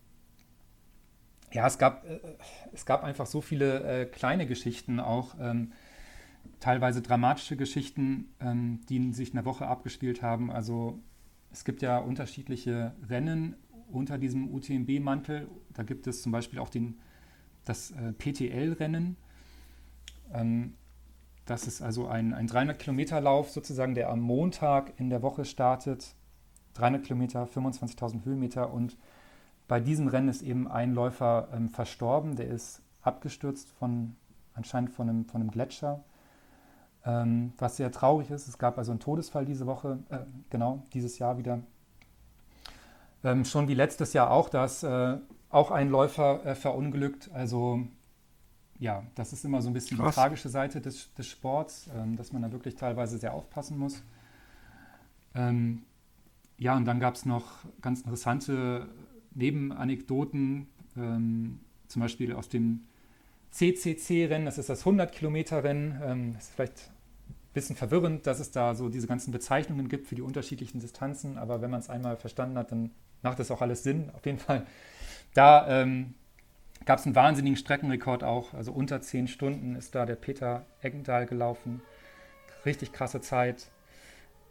[1.54, 2.20] ja, es gab, äh,
[2.74, 5.72] es gab einfach so viele äh, kleine Geschichten auch, ähm,
[6.60, 10.52] teilweise dramatische Geschichten, ähm, die sich in der Woche abgespielt haben.
[10.52, 11.00] Also
[11.50, 13.56] es gibt ja unterschiedliche Rennen
[13.90, 15.48] unter diesem UTMB-Mantel.
[15.74, 17.00] Da gibt es zum Beispiel auch den,
[17.64, 19.16] das äh, PTL-Rennen.
[20.34, 20.74] Ähm,
[21.46, 26.16] das ist also ein, ein 300-Kilometer-Lauf sozusagen, der am Montag in der Woche startet
[26.74, 28.98] 300 Kilometer, 25.000 Höhenmeter und
[29.68, 34.16] bei diesem Rennen ist eben ein Läufer ähm, verstorben, der ist abgestürzt von
[34.54, 36.04] anscheinend von einem, von einem Gletscher,
[37.06, 38.48] ähm, was sehr traurig ist.
[38.48, 40.20] Es gab also einen Todesfall diese Woche, äh,
[40.50, 41.60] genau, dieses Jahr wieder.
[43.24, 45.18] Ähm, schon wie letztes Jahr auch, da ist äh,
[45.50, 47.30] auch ein Läufer äh, verunglückt.
[47.34, 47.88] Also
[48.80, 50.14] ja, das ist immer so ein bisschen Krass.
[50.14, 54.04] die tragische Seite des, des Sports, ähm, dass man da wirklich teilweise sehr aufpassen muss.
[55.36, 55.84] Ähm,
[56.58, 58.88] ja, und dann gab es noch ganz interessante
[59.36, 62.86] Nebenanekdoten, ähm, zum Beispiel aus dem
[63.52, 66.02] CCC-Rennen, das ist das 100-Kilometer-Rennen.
[66.04, 66.92] Ähm, das ist vielleicht
[67.30, 71.38] ein bisschen verwirrend, dass es da so diese ganzen Bezeichnungen gibt für die unterschiedlichen Distanzen,
[71.38, 72.92] aber wenn man es einmal verstanden hat, dann
[73.22, 74.10] macht das auch alles Sinn.
[74.14, 74.66] Auf jeden Fall,
[75.34, 76.16] da ähm,
[76.86, 81.26] gab es einen wahnsinnigen Streckenrekord auch, also unter 10 Stunden ist da der Peter Eggendahl
[81.26, 81.82] gelaufen.
[82.66, 83.70] Richtig krasse Zeit.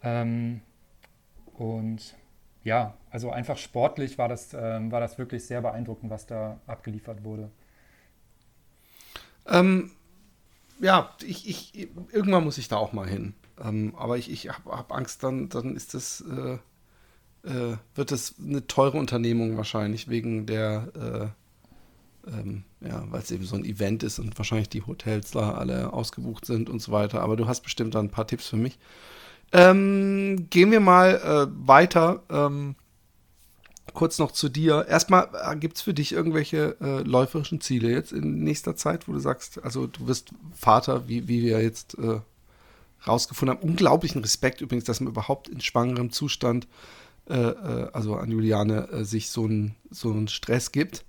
[0.03, 0.61] Ähm,
[1.55, 2.15] und
[2.65, 7.25] ja, also einfach sportlich war das, ähm, war das wirklich sehr beeindruckend, was da abgeliefert
[7.25, 7.51] wurde.
[9.47, 9.91] Ähm,
[10.81, 13.35] ja, ich, ich, irgendwann muss ich da auch mal hin.
[13.63, 16.59] Ähm, aber ich, ich habe hab Angst, dann, dann ist das, äh,
[17.49, 21.35] äh, wird das eine teure Unternehmung wahrscheinlich wegen der,
[22.27, 25.55] äh, ähm, ja, weil es eben so ein Event ist und wahrscheinlich die Hotels da
[25.55, 27.21] alle ausgebucht sind und so weiter.
[27.21, 28.79] Aber du hast bestimmt da ein paar Tipps für mich.
[29.53, 31.15] Ähm, gehen wir mal
[31.51, 32.23] äh, weiter.
[32.31, 32.75] Ähm,
[33.93, 34.87] kurz noch zu dir.
[34.89, 39.13] Erstmal, äh, gibt es für dich irgendwelche äh, läuferischen Ziele jetzt in nächster Zeit, wo
[39.13, 42.21] du sagst, also du wirst Vater, wie, wie wir jetzt äh,
[43.07, 43.69] rausgefunden haben.
[43.69, 46.67] Unglaublichen Respekt übrigens, dass man überhaupt in schwangerem Zustand,
[47.29, 51.05] äh, äh also an Juliane, äh, sich so einen so Stress gibt.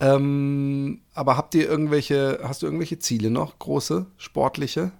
[0.00, 4.92] Ähm, aber habt ihr irgendwelche, hast du irgendwelche Ziele noch, große, sportliche?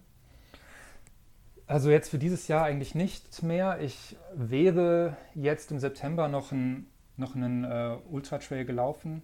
[1.66, 3.80] Also jetzt für dieses Jahr eigentlich nicht mehr.
[3.80, 6.86] Ich wäre jetzt im September noch, ein,
[7.16, 9.22] noch einen äh, Ultra Trail gelaufen.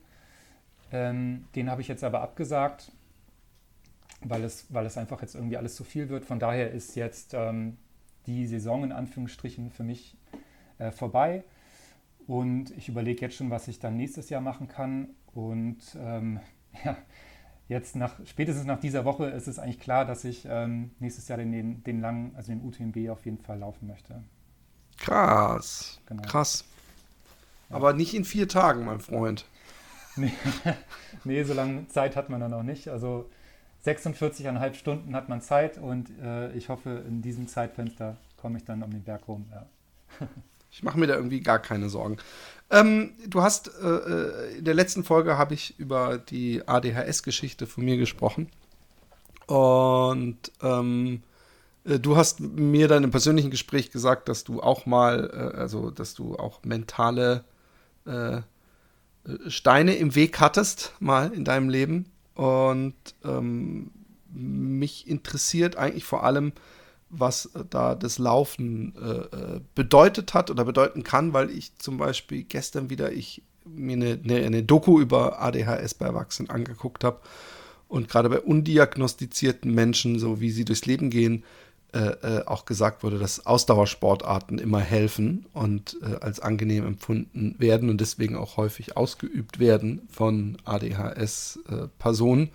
[0.90, 2.92] Ähm, den habe ich jetzt aber abgesagt,
[4.22, 6.24] weil es, weil es einfach jetzt irgendwie alles zu viel wird.
[6.24, 7.76] Von daher ist jetzt ähm,
[8.26, 10.16] die Saison in Anführungsstrichen für mich
[10.78, 11.44] äh, vorbei.
[12.26, 15.10] Und ich überlege jetzt schon, was ich dann nächstes Jahr machen kann.
[15.34, 16.40] Und ähm,
[16.84, 16.96] ja,
[17.70, 21.38] jetzt nach, spätestens nach dieser Woche ist es eigentlich klar, dass ich ähm, nächstes Jahr
[21.38, 24.22] den, den, den langen, also den UTMB auf jeden Fall laufen möchte.
[24.98, 26.00] Krass.
[26.06, 26.22] Genau.
[26.22, 26.64] Krass.
[27.70, 27.76] Ja.
[27.76, 29.46] Aber nicht in vier Tagen, mein Freund.
[30.16, 30.32] Nee,
[31.24, 32.88] nee, so lange Zeit hat man dann noch nicht.
[32.88, 33.30] Also
[33.86, 38.82] 46,5 Stunden hat man Zeit und äh, ich hoffe, in diesem Zeitfenster komme ich dann
[38.82, 39.46] um den Berg rum.
[39.52, 39.66] Ja.
[40.70, 42.18] Ich mache mir da irgendwie gar keine Sorgen.
[42.70, 47.84] Ähm, du hast äh, äh in der letzten Folge habe ich über die ADHS-Geschichte von
[47.84, 48.48] mir gesprochen.
[49.46, 51.22] Und ähm,
[51.84, 55.90] äh, du hast mir dann im persönlichen Gespräch gesagt, dass du auch mal, äh, also
[55.90, 57.44] dass du auch mentale
[58.06, 58.40] äh,
[59.48, 62.06] Steine im Weg hattest, mal in deinem Leben.
[62.34, 62.94] Und
[63.24, 63.90] ähm,
[64.32, 66.52] mich interessiert eigentlich vor allem,
[67.10, 72.44] was da das Laufen äh, äh, bedeutet hat oder bedeuten kann, weil ich zum Beispiel
[72.44, 77.20] gestern wieder ich mir eine, eine, eine Doku über ADHS bei Erwachsenen angeguckt habe
[77.88, 81.44] und gerade bei undiagnostizierten Menschen, so wie sie durchs Leben gehen,
[81.92, 87.90] äh, äh, auch gesagt wurde, dass Ausdauersportarten immer helfen und äh, als angenehm empfunden werden
[87.90, 92.50] und deswegen auch häufig ausgeübt werden von ADHS-Personen.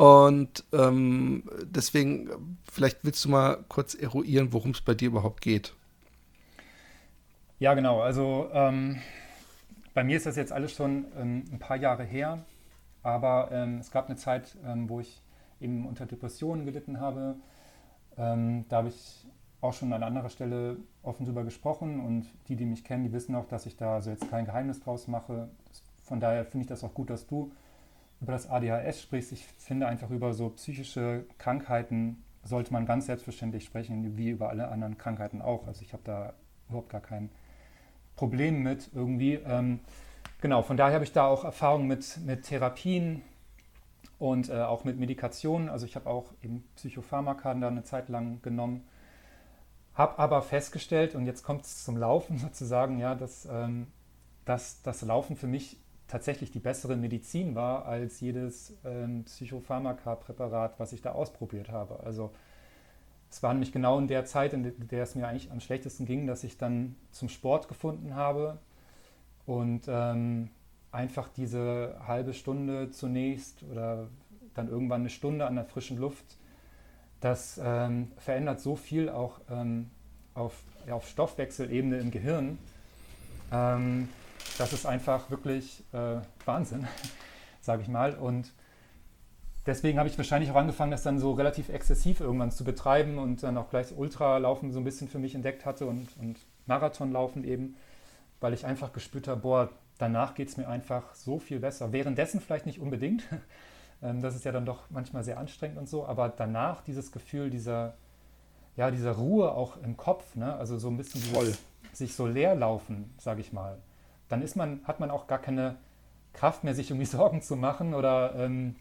[0.00, 5.74] Und ähm, deswegen, vielleicht willst du mal kurz eruieren, worum es bei dir überhaupt geht.
[7.58, 8.00] Ja, genau.
[8.00, 8.96] Also ähm,
[9.92, 12.38] bei mir ist das jetzt alles schon ähm, ein paar Jahre her,
[13.02, 15.20] aber ähm, es gab eine Zeit, ähm, wo ich
[15.60, 17.36] eben unter Depressionen gelitten habe.
[18.16, 19.26] Ähm, da habe ich
[19.60, 23.34] auch schon an anderer Stelle offen drüber gesprochen und die, die mich kennen, die wissen
[23.34, 25.50] auch, dass ich da also jetzt kein Geheimnis draus mache.
[26.04, 27.52] Von daher finde ich das auch gut, dass du
[28.20, 29.32] über das ADHS sprichst.
[29.32, 34.68] Ich finde einfach über so psychische Krankheiten sollte man ganz selbstverständlich sprechen, wie über alle
[34.68, 35.66] anderen Krankheiten auch.
[35.66, 36.32] Also ich habe da
[36.68, 37.30] überhaupt gar kein
[38.16, 39.34] Problem mit irgendwie.
[39.34, 39.80] Ähm,
[40.40, 43.22] genau, von daher habe ich da auch Erfahrung mit, mit Therapien
[44.18, 45.68] und äh, auch mit Medikationen.
[45.68, 48.84] Also ich habe auch eben Psychopharmaka da eine Zeit lang genommen.
[49.94, 53.86] Habe aber festgestellt, und jetzt kommt es zum Laufen sozusagen, ja, dass, ähm,
[54.44, 55.78] dass das Laufen für mich
[56.10, 62.00] tatsächlich die bessere Medizin war als jedes ähm, Psychopharmaka-Präparat, was ich da ausprobiert habe.
[62.04, 62.32] Also
[63.30, 66.26] es war nämlich genau in der Zeit, in der es mir eigentlich am schlechtesten ging,
[66.26, 68.58] dass ich dann zum Sport gefunden habe
[69.46, 70.50] und ähm,
[70.90, 74.08] einfach diese halbe Stunde zunächst oder
[74.54, 76.24] dann irgendwann eine Stunde an der frischen Luft,
[77.20, 79.90] das ähm, verändert so viel auch ähm,
[80.34, 82.58] auf, ja, auf Stoffwechselebene im Gehirn,
[83.52, 84.08] ähm,
[84.60, 86.86] das ist einfach wirklich äh, Wahnsinn,
[87.60, 88.14] sage ich mal.
[88.14, 88.52] Und
[89.66, 93.42] deswegen habe ich wahrscheinlich auch angefangen, das dann so relativ exzessiv irgendwann zu betreiben und
[93.42, 97.76] dann auch gleich Ultralaufen so ein bisschen für mich entdeckt hatte und, und Marathonlaufen eben,
[98.40, 101.92] weil ich einfach gespürt habe, boah, danach geht es mir einfach so viel besser.
[101.92, 103.24] Währenddessen vielleicht nicht unbedingt.
[104.02, 107.50] Ähm, das ist ja dann doch manchmal sehr anstrengend und so, aber danach dieses Gefühl
[107.50, 107.98] dieser,
[108.74, 110.56] ja, dieser Ruhe auch im Kopf, ne?
[110.56, 111.58] also so ein bisschen dieses,
[111.92, 113.76] sich so leer laufen, sage ich mal
[114.30, 115.76] dann ist man, hat man auch gar keine
[116.32, 118.76] Kraft mehr, sich irgendwie Sorgen zu machen oder ähm,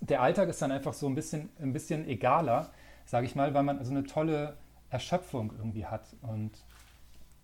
[0.00, 2.70] der Alltag ist dann einfach so ein bisschen, ein bisschen egaler,
[3.04, 4.56] sage ich mal, weil man so eine tolle
[4.88, 6.16] Erschöpfung irgendwie hat.
[6.22, 6.52] Und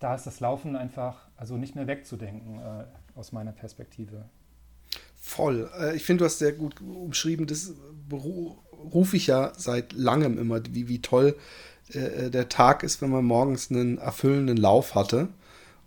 [0.00, 2.84] da ist das Laufen einfach also nicht mehr wegzudenken äh,
[3.14, 4.24] aus meiner Perspektive.
[5.16, 5.70] Voll.
[5.78, 7.74] Äh, ich finde, du hast sehr gut umschrieben, das
[8.10, 11.36] rufe ich ja seit langem immer, wie, wie toll
[11.92, 15.28] äh, äh, der Tag ist, wenn man morgens einen erfüllenden Lauf hatte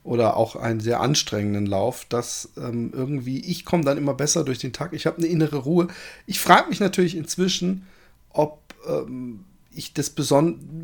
[0.03, 4.59] oder auch einen sehr anstrengenden Lauf, dass ähm, irgendwie, ich komme dann immer besser durch
[4.59, 5.87] den Tag, ich habe eine innere Ruhe.
[6.25, 7.85] Ich frage mich natürlich inzwischen,
[8.29, 10.13] ob ähm, ich das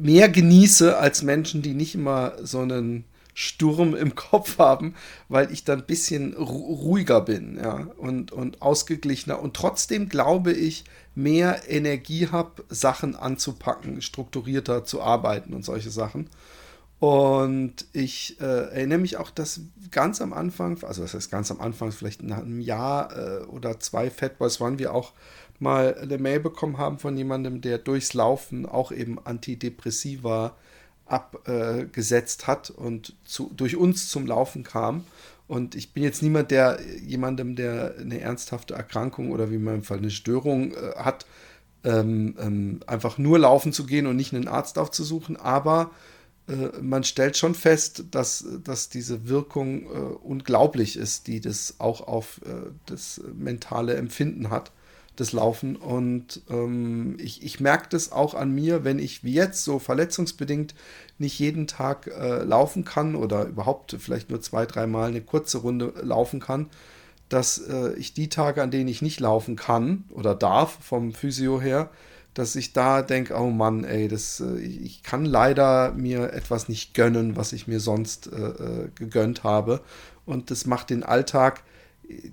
[0.01, 4.95] mehr genieße als Menschen, die nicht immer so einen Sturm im Kopf haben,
[5.29, 10.85] weil ich dann ein bisschen ruhiger bin ja, und, und ausgeglichener und trotzdem glaube ich,
[11.13, 16.29] mehr Energie habe, Sachen anzupacken, strukturierter zu arbeiten und solche Sachen.
[16.99, 21.59] Und ich äh, erinnere mich auch, dass ganz am Anfang, also das heißt ganz am
[21.59, 25.13] Anfang, vielleicht nach einem Jahr äh, oder zwei Fatboys waren wir auch
[25.59, 30.55] mal eine Mail bekommen haben von jemandem, der durchs Laufen auch eben Antidepressiva
[31.05, 35.03] abgesetzt äh, hat und zu, durch uns zum Laufen kam.
[35.47, 39.83] Und ich bin jetzt niemand, der jemandem, der eine ernsthafte Erkrankung oder wie in meinem
[39.83, 41.25] Fall eine Störung äh, hat,
[41.83, 45.37] ähm, ähm, einfach nur laufen zu gehen und nicht einen Arzt aufzusuchen.
[45.37, 45.91] Aber
[46.79, 49.87] man stellt schon fest, dass, dass diese Wirkung äh,
[50.23, 54.71] unglaublich ist, die das auch auf äh, das mentale Empfinden hat.
[55.15, 55.75] das Laufen.
[55.75, 60.75] Und ähm, ich, ich merke das auch an mir, wenn ich wie jetzt so verletzungsbedingt
[61.17, 65.93] nicht jeden Tag äh, laufen kann oder überhaupt vielleicht nur zwei, dreimal eine kurze Runde
[66.01, 66.67] laufen kann,
[67.29, 71.61] dass äh, ich die Tage, an denen ich nicht laufen kann oder darf vom Physio
[71.61, 71.89] her,
[72.35, 76.93] dass ich da denke, oh Mann, ey, das, äh, ich kann leider mir etwas nicht
[76.93, 79.81] gönnen, was ich mir sonst äh, äh gegönnt habe.
[80.25, 81.63] Und das macht den Alltag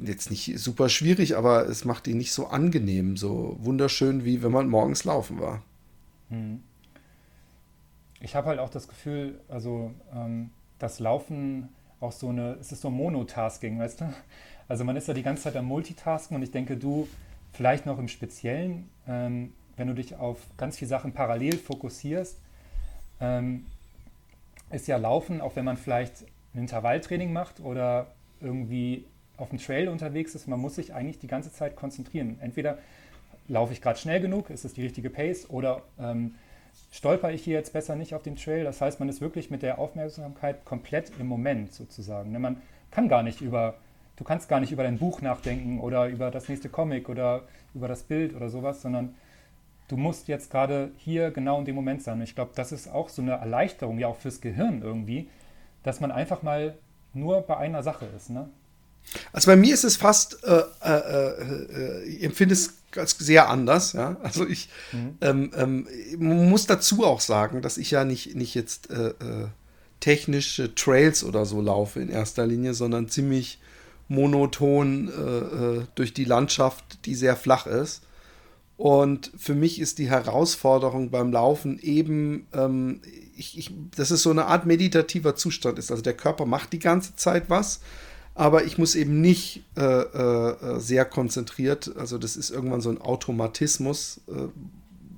[0.05, 4.53] jetzt nicht super schwierig, aber es macht ihn nicht so angenehm, so wunderschön, wie wenn
[4.53, 5.62] man morgens laufen war.
[6.28, 6.62] Hm.
[8.20, 11.68] Ich habe halt auch das Gefühl, also ähm, das Laufen
[12.00, 14.14] auch so eine, es ist so Monotasking, weißt du?
[14.68, 17.09] Also man ist ja die ganze Zeit am Multitasken und ich denke, du
[17.53, 22.38] vielleicht noch im Speziellen, ähm, wenn du dich auf ganz viele Sachen parallel fokussierst,
[23.20, 23.66] ähm,
[24.70, 26.22] ist ja Laufen, auch wenn man vielleicht
[26.54, 28.06] ein Intervalltraining macht oder
[28.40, 29.04] irgendwie
[29.38, 32.38] auf dem Trail unterwegs ist, man muss sich eigentlich die ganze Zeit konzentrieren.
[32.40, 32.78] Entweder
[33.48, 36.36] laufe ich gerade schnell genug, ist es die richtige Pace, oder ähm,
[36.92, 38.62] stolper ich hier jetzt besser nicht auf dem Trail.
[38.62, 42.30] Das heißt, man ist wirklich mit der Aufmerksamkeit komplett im Moment sozusagen.
[42.30, 42.62] Ne, man
[42.92, 43.74] kann gar nicht über,
[44.14, 47.42] du kannst gar nicht über dein Buch nachdenken oder über das nächste Comic oder
[47.74, 49.16] über das Bild oder sowas, sondern
[49.93, 52.14] du musst jetzt gerade hier genau in dem Moment sein.
[52.14, 55.28] Und ich glaube, das ist auch so eine Erleichterung, ja auch fürs Gehirn irgendwie,
[55.82, 56.78] dass man einfach mal
[57.12, 58.30] nur bei einer Sache ist.
[58.30, 58.49] Ne?
[59.34, 63.93] Also bei mir ist es fast, äh, äh, äh, ich empfinde es als sehr anders.
[63.93, 64.16] Ja?
[64.22, 65.18] Also ich mhm.
[65.20, 65.86] ähm, ähm,
[66.18, 69.49] muss dazu auch sagen, dass ich ja nicht, nicht jetzt äh, äh,
[70.01, 73.61] technische Trails oder so laufe in erster Linie, sondern ziemlich
[74.09, 78.03] monoton äh, durch die Landschaft, die sehr flach ist.
[78.82, 83.00] Und für mich ist die Herausforderung beim Laufen eben, ähm,
[83.36, 85.92] ich, ich, dass es so eine Art meditativer Zustand ist.
[85.92, 87.80] Also der Körper macht die ganze Zeit was
[88.34, 93.00] aber ich muss eben nicht äh, äh, sehr konzentriert, also das ist irgendwann so ein
[93.00, 94.48] Automatismus, äh,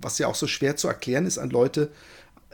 [0.01, 1.91] was ja auch so schwer zu erklären ist an Leute,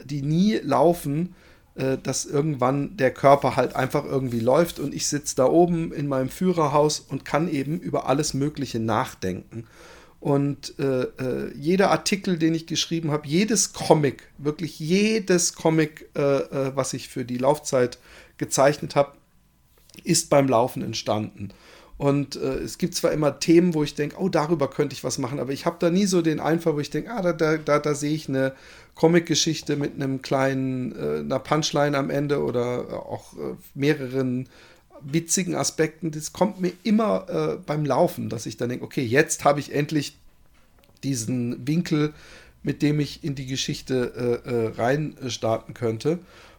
[0.04, 1.34] die nie laufen,
[1.76, 6.08] äh, dass irgendwann der Körper halt einfach irgendwie läuft und ich sitze da oben in
[6.08, 9.66] meinem Führerhaus und kann eben über alles Mögliche nachdenken.
[10.20, 16.92] Und äh, äh, jeder Artikel, den ich geschrieben habe, jedes Comic, wirklich jedes Comic, was
[16.92, 17.98] ich für die Laufzeit
[18.36, 19.12] gezeichnet habe,
[20.04, 21.50] ist beim Laufen entstanden.
[22.00, 25.18] Und äh, es gibt zwar immer Themen, wo ich denke, oh, darüber könnte ich was
[25.18, 27.58] machen, aber ich habe da nie so den Einfall, wo ich denke, ah, da, da,
[27.58, 28.54] da, da sehe ich eine
[28.94, 34.48] Comic-Geschichte mit einem kleinen, äh, einer Punchline am Ende oder auch äh, mehreren
[35.02, 36.10] witzigen Aspekten.
[36.10, 39.74] Das kommt mir immer äh, beim Laufen, dass ich dann denke, okay, jetzt habe ich
[39.74, 40.16] endlich
[41.02, 42.12] diesen Winkel,
[42.62, 46.18] mit dem ich in die Geschichte äh, äh, rein starten könnte.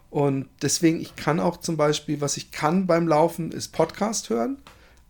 [0.10, 4.58] Und deswegen, ich kann auch zum Beispiel, was ich kann beim Laufen, ist Podcast hören.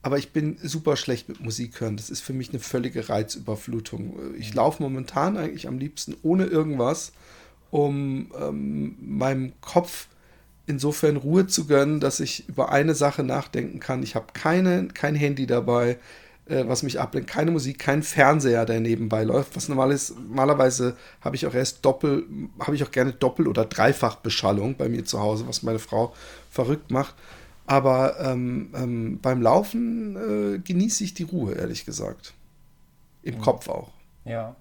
[0.04, 1.96] Aber ich bin super schlecht mit Musik hören.
[1.96, 4.36] Das ist für mich eine völlige Reizüberflutung.
[4.38, 7.14] Ich laufe momentan eigentlich am liebsten ohne irgendwas,
[7.70, 10.08] um ähm, meinem Kopf
[10.68, 14.04] insofern Ruhe zu gönnen, dass ich über eine Sache nachdenken kann.
[14.04, 15.98] Ich habe keine, kein Handy dabei
[16.52, 17.30] äh, was mich ablenkt.
[17.30, 19.56] Keine Musik, kein Fernseher, der nebenbei läuft.
[19.56, 22.26] Was normal ist, normalerweise habe ich auch erst doppel,
[22.60, 26.14] habe ich auch gerne Doppel- oder Dreifachbeschallung bei mir zu Hause, was meine Frau
[26.50, 27.16] verrückt macht.
[27.68, 30.16] Aber ähm, ähm, beim Laufen
[30.56, 32.34] äh, genieße ich die Ruhe, ehrlich gesagt.
[33.24, 33.42] Im mhm.
[33.42, 33.92] Kopf auch.
[34.26, 34.56] Ja.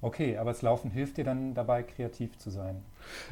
[0.00, 2.82] Okay, aber das Laufen hilft dir dann dabei, kreativ zu sein?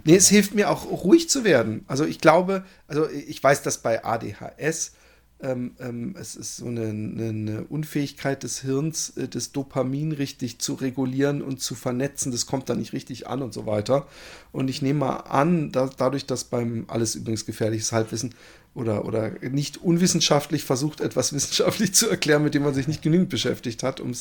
[0.05, 1.85] Nee, es hilft mir auch ruhig zu werden.
[1.87, 4.93] Also ich glaube, also ich weiß, dass bei ADHS
[5.41, 10.73] ähm, ähm, es ist so eine, eine, Unfähigkeit des Hirns, äh, das Dopamin richtig zu
[10.75, 12.33] regulieren und zu vernetzen.
[12.33, 14.07] Das kommt da nicht richtig an und so weiter.
[14.53, 18.35] Und ich nehme mal an, dass dadurch, dass beim alles übrigens gefährliches Halbwissen
[18.75, 23.29] oder, oder nicht unwissenschaftlich versucht, etwas wissenschaftlich zu erklären, mit dem man sich nicht genügend
[23.29, 24.13] beschäftigt hat, um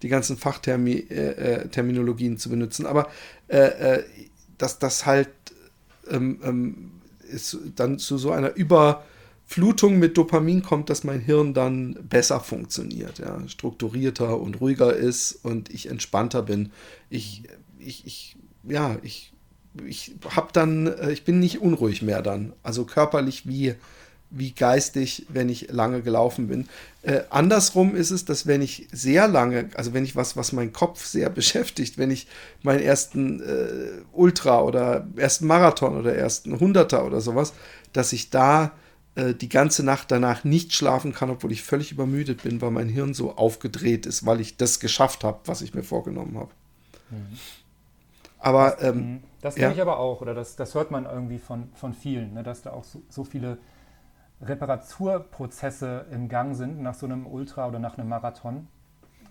[0.00, 2.86] die ganzen Fachterminologien äh, äh zu benutzen.
[2.86, 3.10] Aber
[3.48, 4.04] äh, äh,
[4.56, 5.28] dass das halt
[6.10, 6.92] ähm, ähm,
[7.76, 9.04] dann zu so einer Über-
[9.52, 15.32] Flutung mit Dopamin kommt, dass mein Hirn dann besser funktioniert, ja, strukturierter und ruhiger ist
[15.42, 16.72] und ich entspannter bin.
[17.10, 17.42] Ich,
[17.78, 19.34] ich, ich ja, ich,
[19.86, 23.74] ich habe dann, äh, ich bin nicht unruhig mehr dann, also körperlich wie,
[24.30, 26.66] wie geistig, wenn ich lange gelaufen bin.
[27.02, 30.72] Äh, andersrum ist es, dass wenn ich sehr lange, also wenn ich was, was meinen
[30.72, 32.26] Kopf sehr beschäftigt, wenn ich
[32.62, 37.52] meinen ersten äh, Ultra oder ersten Marathon oder ersten Hunderter oder sowas,
[37.92, 38.72] dass ich da
[39.14, 42.88] äh, die ganze Nacht danach nicht schlafen kann, obwohl ich völlig übermüdet bin, weil mein
[42.88, 46.50] Hirn so aufgedreht ist, weil ich das geschafft habe, was ich mir vorgenommen habe.
[47.10, 47.38] Mhm.
[48.38, 49.22] Aber ähm, mhm.
[49.40, 49.72] das kenne ja.
[49.72, 52.72] ich aber auch, oder das, das hört man irgendwie von, von vielen, ne, dass da
[52.72, 53.58] auch so, so viele
[54.40, 58.66] Reparaturprozesse im Gang sind nach so einem Ultra oder nach einem Marathon.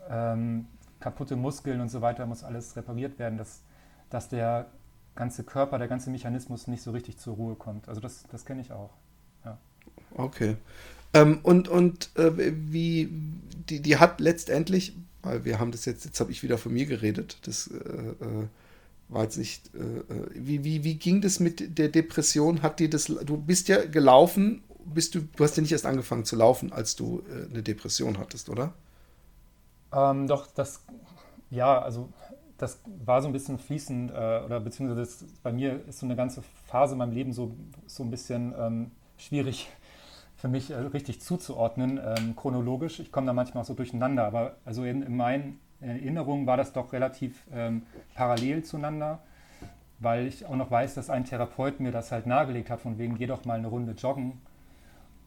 [0.10, 0.68] ähm,
[1.02, 3.64] kaputte Muskeln und so weiter, muss alles repariert werden, dass,
[4.10, 4.68] dass der
[5.16, 7.90] ganze Körper, der ganze Mechanismus nicht so richtig zur Ruhe kommt.
[7.90, 8.92] Also das, das kenne ich auch.
[10.16, 10.58] Okay.
[11.14, 13.10] Ähm, und und äh, wie,
[13.70, 16.86] die, die hat letztendlich, weil wir haben das jetzt, jetzt habe ich wieder von mir
[16.86, 18.48] geredet, das äh, äh
[19.12, 22.62] war jetzt nicht, äh, äh, wie, wie, wie ging das mit der Depression?
[22.62, 26.24] Hat dir das, du bist ja gelaufen, bist du, du hast ja nicht erst angefangen
[26.24, 28.74] zu laufen, als du äh, eine Depression hattest, oder?
[29.94, 30.82] Ähm, doch, das,
[31.50, 32.08] ja, also
[32.58, 34.14] das war so ein bisschen fließend, äh,
[34.46, 37.54] oder beziehungsweise das, bei mir ist so eine ganze Phase in meinem Leben so,
[37.88, 39.68] so ein bisschen ähm, schwierig
[40.42, 43.00] für mich äh, richtig zuzuordnen, ähm, chronologisch.
[43.00, 46.74] Ich komme da manchmal auch so durcheinander, aber also in, in meinen Erinnerungen war das
[46.74, 47.84] doch relativ ähm,
[48.16, 49.20] parallel zueinander,
[50.00, 53.18] weil ich auch noch weiß, dass ein Therapeut mir das halt nahegelegt hat, von wegen,
[53.20, 54.42] geh doch mal eine Runde joggen.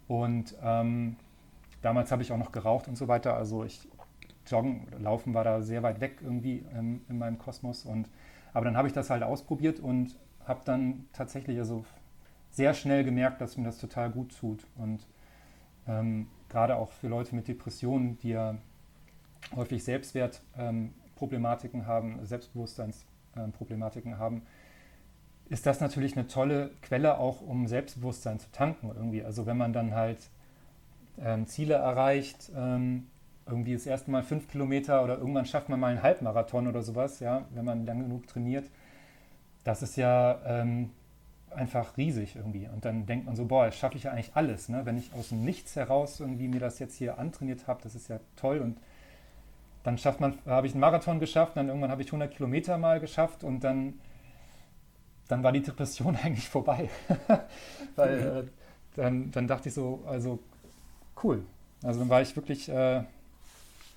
[0.08, 1.14] Und ähm,
[1.80, 3.88] damals habe ich auch noch geraucht und so weiter, also ich
[4.46, 7.84] Joggen, Laufen war da sehr weit weg irgendwie ähm, in meinem Kosmos.
[7.84, 8.08] Und,
[8.52, 11.84] aber dann habe ich das halt ausprobiert und habe dann tatsächlich also
[12.54, 14.64] sehr schnell gemerkt, dass mir das total gut tut.
[14.76, 15.06] Und
[15.88, 18.54] ähm, gerade auch für Leute mit Depressionen, die ja
[19.54, 24.42] häufig Selbstwertproblematiken ähm, haben, Selbstbewusstseinsproblematiken haben,
[25.48, 29.24] ist das natürlich eine tolle Quelle auch, um Selbstbewusstsein zu tanken irgendwie.
[29.24, 30.30] Also wenn man dann halt
[31.18, 33.08] ähm, Ziele erreicht, ähm,
[33.46, 37.20] irgendwie das erste Mal fünf Kilometer oder irgendwann schafft man mal einen Halbmarathon oder sowas,
[37.20, 38.70] ja, wenn man lang genug trainiert.
[39.64, 40.90] Das ist ja ähm,
[41.54, 42.68] einfach riesig irgendwie.
[42.68, 44.68] Und dann denkt man so, boah, das schaffe ich ja eigentlich alles.
[44.68, 44.84] Ne?
[44.84, 48.08] Wenn ich aus dem Nichts heraus irgendwie mir das jetzt hier antrainiert habe, das ist
[48.08, 48.58] ja toll.
[48.58, 48.78] Und
[49.82, 53.00] dann schafft man, habe ich einen Marathon geschafft, dann irgendwann habe ich 100 Kilometer mal
[53.00, 53.94] geschafft und dann,
[55.28, 56.88] dann war die Depression eigentlich vorbei.
[57.96, 58.50] Weil äh,
[58.96, 60.38] dann, dann dachte ich so, also
[61.22, 61.44] cool.
[61.82, 63.04] Also dann war ich wirklich äh,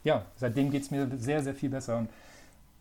[0.07, 1.97] ja, seitdem geht es mir sehr, sehr viel besser.
[1.97, 2.09] Und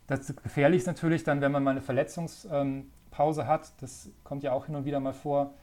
[0.07, 4.53] das gefährlich ist natürlich dann, wenn man mal eine Verletzungspause ähm, hat, das kommt ja
[4.53, 5.55] auch hin und wieder mal vor,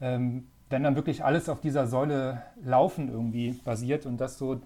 [0.00, 4.60] ähm, wenn dann wirklich alles auf dieser Säule Laufen irgendwie basiert und das so,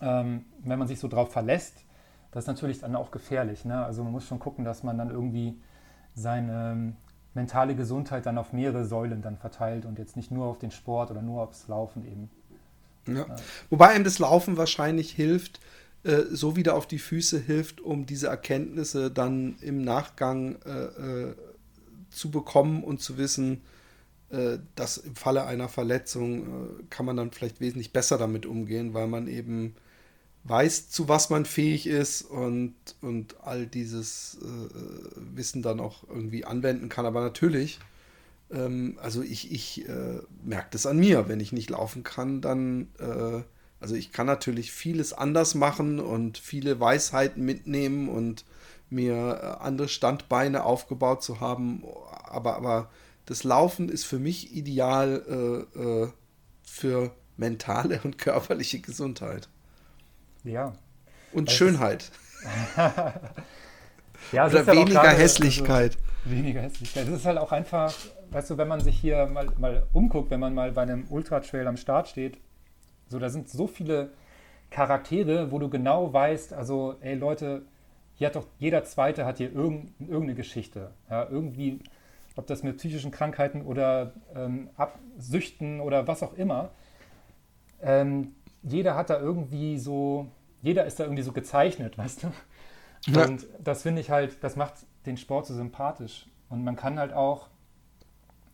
[0.00, 1.84] ähm, wenn man sich so drauf verlässt,
[2.30, 3.64] das ist natürlich dann auch gefährlich.
[3.64, 3.84] Ne?
[3.84, 5.58] Also man muss schon gucken, dass man dann irgendwie
[6.14, 6.96] seine ähm,
[7.32, 11.10] mentale Gesundheit dann auf mehrere Säulen dann verteilt und jetzt nicht nur auf den Sport
[11.10, 12.30] oder nur aufs Laufen eben.
[13.06, 13.26] Ja.
[13.70, 15.60] Wobei einem das Laufen wahrscheinlich hilft,
[16.04, 21.34] äh, so wieder auf die Füße hilft, um diese Erkenntnisse dann im Nachgang äh, äh,
[22.10, 23.62] zu bekommen und zu wissen,
[24.30, 28.94] äh, dass im Falle einer Verletzung äh, kann man dann vielleicht wesentlich besser damit umgehen,
[28.94, 29.74] weil man eben
[30.44, 36.44] weiß, zu was man fähig ist und, und all dieses äh, Wissen dann auch irgendwie
[36.44, 37.06] anwenden kann.
[37.06, 37.80] Aber natürlich
[38.50, 41.28] ähm, also ich, ich äh, merke das an mir.
[41.28, 43.42] Wenn ich nicht laufen kann, dann, äh,
[43.80, 48.44] also ich kann natürlich vieles anders machen und viele Weisheiten mitnehmen und
[48.90, 51.84] mir äh, andere Standbeine aufgebaut zu haben.
[52.24, 52.90] Aber, aber
[53.26, 56.08] das Laufen ist für mich ideal äh, äh,
[56.62, 59.48] für mentale und körperliche Gesundheit.
[60.44, 60.74] Ja.
[61.32, 62.10] Und Schönheit.
[64.32, 65.96] ja, Oder weniger grade, Hässlichkeit.
[66.24, 67.08] Also, weniger Hässlichkeit.
[67.08, 67.92] Das ist halt auch einfach
[68.34, 71.66] weißt du, wenn man sich hier mal, mal umguckt, wenn man mal bei einem Ultra-Trail
[71.66, 72.36] am Start steht,
[73.14, 74.10] so, da sind so viele
[74.70, 77.62] Charaktere, wo du genau weißt, also, ey Leute,
[78.16, 80.90] hier hat doch jeder Zweite hat hier irgendeine Geschichte.
[81.08, 81.78] Ja, irgendwie,
[82.34, 86.70] ob das mit psychischen Krankheiten oder ähm, Absüchten oder was auch immer.
[87.80, 88.34] Ähm,
[88.64, 90.26] jeder hat da irgendwie so,
[90.60, 92.32] jeder ist da irgendwie so gezeichnet, weißt du?
[93.06, 93.26] Ja.
[93.26, 94.74] Und das finde ich halt, das macht
[95.06, 96.26] den Sport so sympathisch.
[96.48, 97.48] Und man kann halt auch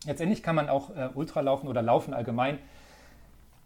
[0.07, 2.59] Letztendlich kann man auch äh, Ultralaufen oder Laufen allgemein,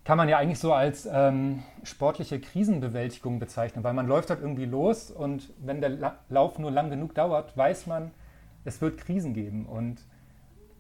[0.05, 4.67] kann man ja eigentlich so als ähm, sportliche Krisenbewältigung bezeichnen, weil man läuft halt irgendwie
[4.67, 8.11] los und wenn der La Lauf nur lang genug dauert, weiß man,
[8.65, 10.07] es wird Krisen geben und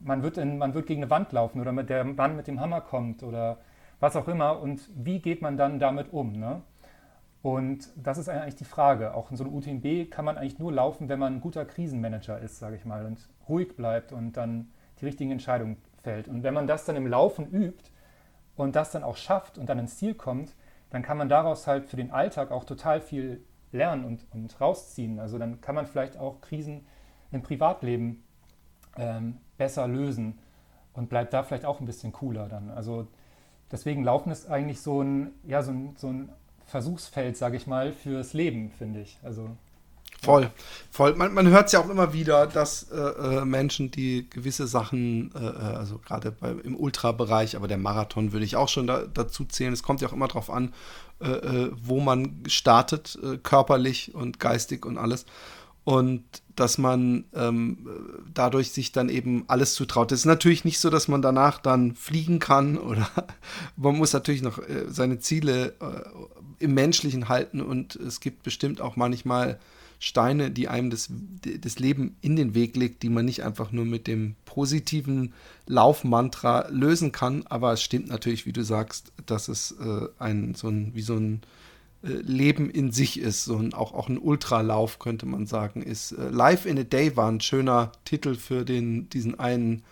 [0.00, 2.60] man wird, in, man wird gegen eine Wand laufen oder mit der Mann mit dem
[2.60, 3.58] Hammer kommt oder
[3.98, 6.32] was auch immer und wie geht man dann damit um?
[6.32, 6.60] Ne?
[7.40, 9.14] Und das ist eigentlich die Frage.
[9.14, 12.38] Auch in so einem UTMB kann man eigentlich nur laufen, wenn man ein guter Krisenmanager
[12.38, 14.68] ist, sage ich mal, und ruhig bleibt und dann
[15.00, 16.28] die richtigen Entscheidungen fällt.
[16.28, 17.90] Und wenn man das dann im Laufen übt
[18.57, 20.55] und das dann auch schafft und dann ins Ziel kommt,
[20.90, 25.18] dann kann man daraus halt für den Alltag auch total viel lernen und, und rausziehen.
[25.18, 26.86] Also dann kann man vielleicht auch Krisen
[27.32, 28.22] im Privatleben
[28.96, 30.38] ähm, besser lösen
[30.92, 32.70] und bleibt da vielleicht auch ein bisschen cooler dann.
[32.70, 33.09] Also
[33.72, 36.30] deswegen Laufen ist eigentlich so ein, ja, so ein, so ein
[36.66, 39.18] Versuchsfeld, sage ich mal, fürs Leben, finde ich.
[39.22, 39.50] Also
[40.22, 40.50] Voll,
[40.90, 41.14] voll.
[41.16, 45.32] Man, man hört es ja auch immer wieder, dass äh, äh Menschen, die gewisse Sachen,
[45.34, 49.44] äh, äh also gerade im Ultrabereich, aber der Marathon würde ich auch schon da, dazu
[49.44, 49.72] zählen.
[49.72, 50.72] Es kommt ja auch immer darauf an,
[51.20, 55.26] äh, äh, wo man startet, körperlich und geistig und alles.
[55.84, 56.24] Und
[56.56, 57.86] dass man ähm,
[58.32, 60.12] dadurch sich dann eben alles zutraut.
[60.12, 63.06] Es ist natürlich nicht so, dass man danach dann fliegen kann oder
[63.76, 65.74] man muss natürlich noch seine Ziele
[66.58, 69.58] im Menschlichen halten und es gibt bestimmt auch manchmal
[69.99, 71.11] Steine, die einem das,
[71.61, 75.32] das Leben in den Weg legt, die man nicht einfach nur mit dem positiven
[75.66, 77.47] Laufmantra lösen kann.
[77.47, 81.14] Aber es stimmt natürlich, wie du sagst, dass es äh, ein, so ein, wie so
[81.14, 81.40] ein
[82.03, 83.45] äh, Leben in sich ist.
[83.45, 86.12] So ein, auch, auch ein Ultralauf, könnte man sagen, ist.
[86.12, 89.82] Äh, Life in a Day war ein schöner Titel für den, diesen einen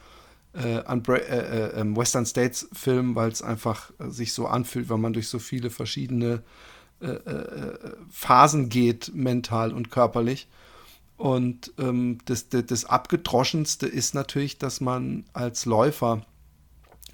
[0.55, 5.15] äh, äh, äh, ähm, Western States Film, weil es einfach sich so anfühlt, wenn man
[5.15, 6.43] durch so viele verschiedene
[8.11, 10.49] Phasen geht, mental und körperlich.
[11.23, 16.27] Und ähm, das, das, das Abgedroschenste ist natürlich, dass man als Läufer,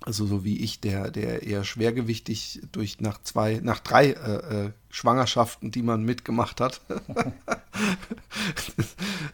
[0.00, 4.70] also so wie ich, der, der eher schwergewichtig durch nach zwei, nach drei äh, äh,
[4.88, 6.80] Schwangerschaften, die man mitgemacht hat.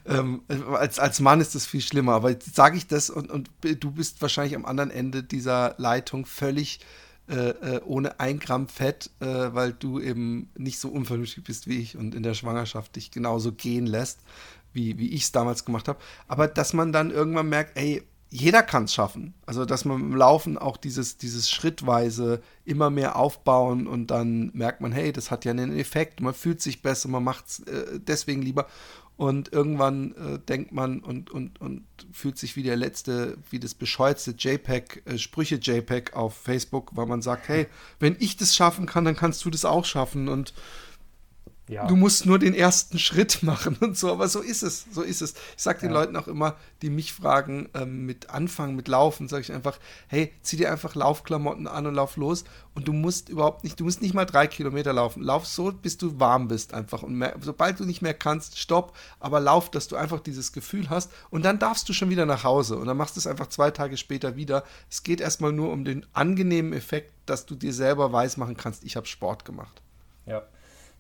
[0.07, 0.43] ähm,
[0.73, 3.93] als, als Mann ist das viel schlimmer, aber jetzt sage ich das und, und du
[3.93, 6.81] bist wahrscheinlich am anderen Ende dieser Leitung völlig
[7.29, 11.79] äh, äh, ohne ein Gramm Fett, äh, weil du eben nicht so unvernünftig bist wie
[11.79, 14.21] ich und in der Schwangerschaft dich genauso gehen lässt,
[14.73, 15.99] wie, wie ich es damals gemacht habe.
[16.29, 18.03] Aber dass man dann irgendwann merkt, ey,
[18.37, 19.33] jeder kann es schaffen.
[19.47, 24.81] Also, dass man im Laufen auch dieses, dieses schrittweise immer mehr aufbauen und dann merkt
[24.81, 28.01] man, hey, das hat ja einen Effekt, man fühlt sich besser, man macht es äh,
[28.01, 28.67] deswegen lieber.
[29.17, 33.75] Und irgendwann äh, denkt man und, und, und fühlt sich wie der letzte, wie das
[33.75, 37.69] bescheuerte JPEG, äh, Sprüche-JPEG auf Facebook, weil man sagt, hey,
[38.01, 40.29] wenn ich das schaffen kann, dann kannst du das auch schaffen.
[40.29, 40.53] Und
[41.67, 41.87] ja.
[41.87, 45.23] Du musst nur den ersten Schritt machen und so, aber so ist es, so ist
[45.23, 45.35] es.
[45.57, 46.01] Ich sage den ja.
[46.01, 50.33] Leuten auch immer, die mich fragen, ähm, mit Anfangen, mit Laufen, sage ich einfach, hey,
[50.43, 52.45] zieh dir einfach Laufklamotten an und lauf los
[52.75, 55.23] und du musst überhaupt nicht, du musst nicht mal drei Kilometer laufen.
[55.23, 58.95] Lauf so, bis du warm bist einfach und mehr, sobald du nicht mehr kannst, stopp,
[59.19, 62.45] aber lauf, dass du einfach dieses Gefühl hast und dann darfst du schon wieder nach
[62.45, 64.65] Hause und dann machst du es einfach zwei Tage später wieder.
[64.91, 68.97] Es geht erstmal nur um den angenehmen Effekt, dass du dir selber weismachen kannst, ich
[68.97, 69.81] habe Sport gemacht.
[70.27, 70.43] Ja.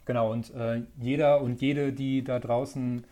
[0.05, 3.05] Genau, und äh, jeder und jede, die da draußen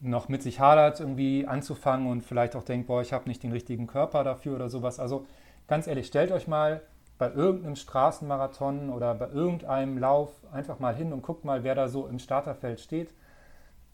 [0.00, 3.52] noch mit sich hadert, irgendwie anzufangen und vielleicht auch denkt, boah, ich habe nicht den
[3.52, 5.00] richtigen Körper dafür oder sowas.
[5.00, 5.26] Also
[5.66, 6.82] ganz ehrlich, stellt euch mal
[7.18, 11.88] bei irgendeinem Straßenmarathon oder bei irgendeinem Lauf einfach mal hin und guckt mal, wer da
[11.88, 13.12] so im Starterfeld steht.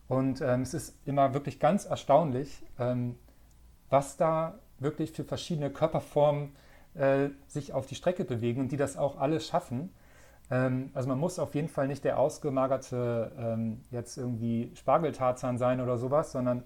[0.08, 3.16] Und ähm, es ist immer wirklich ganz erstaunlich, ähm,
[3.88, 6.54] was da wirklich für verschiedene Körperformen
[6.94, 9.90] äh, sich auf die Strecke bewegen und die das auch alle schaffen.
[10.54, 15.80] Ähm, also man muss auf jeden Fall nicht der ausgemagerte ähm, jetzt irgendwie Spargeltarzan sein
[15.80, 16.62] oder sowas, sondern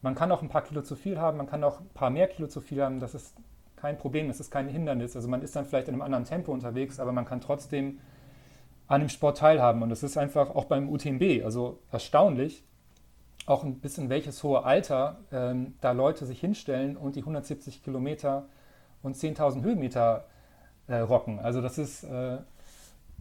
[0.00, 2.28] man kann auch ein paar Kilo zu viel haben, man kann auch ein paar mehr
[2.28, 3.34] Kilo zu viel haben, das ist
[3.74, 5.16] kein Problem, das ist kein Hindernis.
[5.16, 7.98] Also man ist dann vielleicht in einem anderen Tempo unterwegs, aber man kann trotzdem
[8.86, 9.82] an dem Sport teilhaben.
[9.82, 12.64] Und das ist einfach auch beim UTMB, also erstaunlich,
[13.46, 18.46] auch ein bisschen welches hohe Alter ähm, da Leute sich hinstellen und die 170 Kilometer
[19.02, 20.26] und 10.000 Höhenmeter
[20.86, 21.38] äh, rocken.
[21.38, 22.38] Also das ist äh,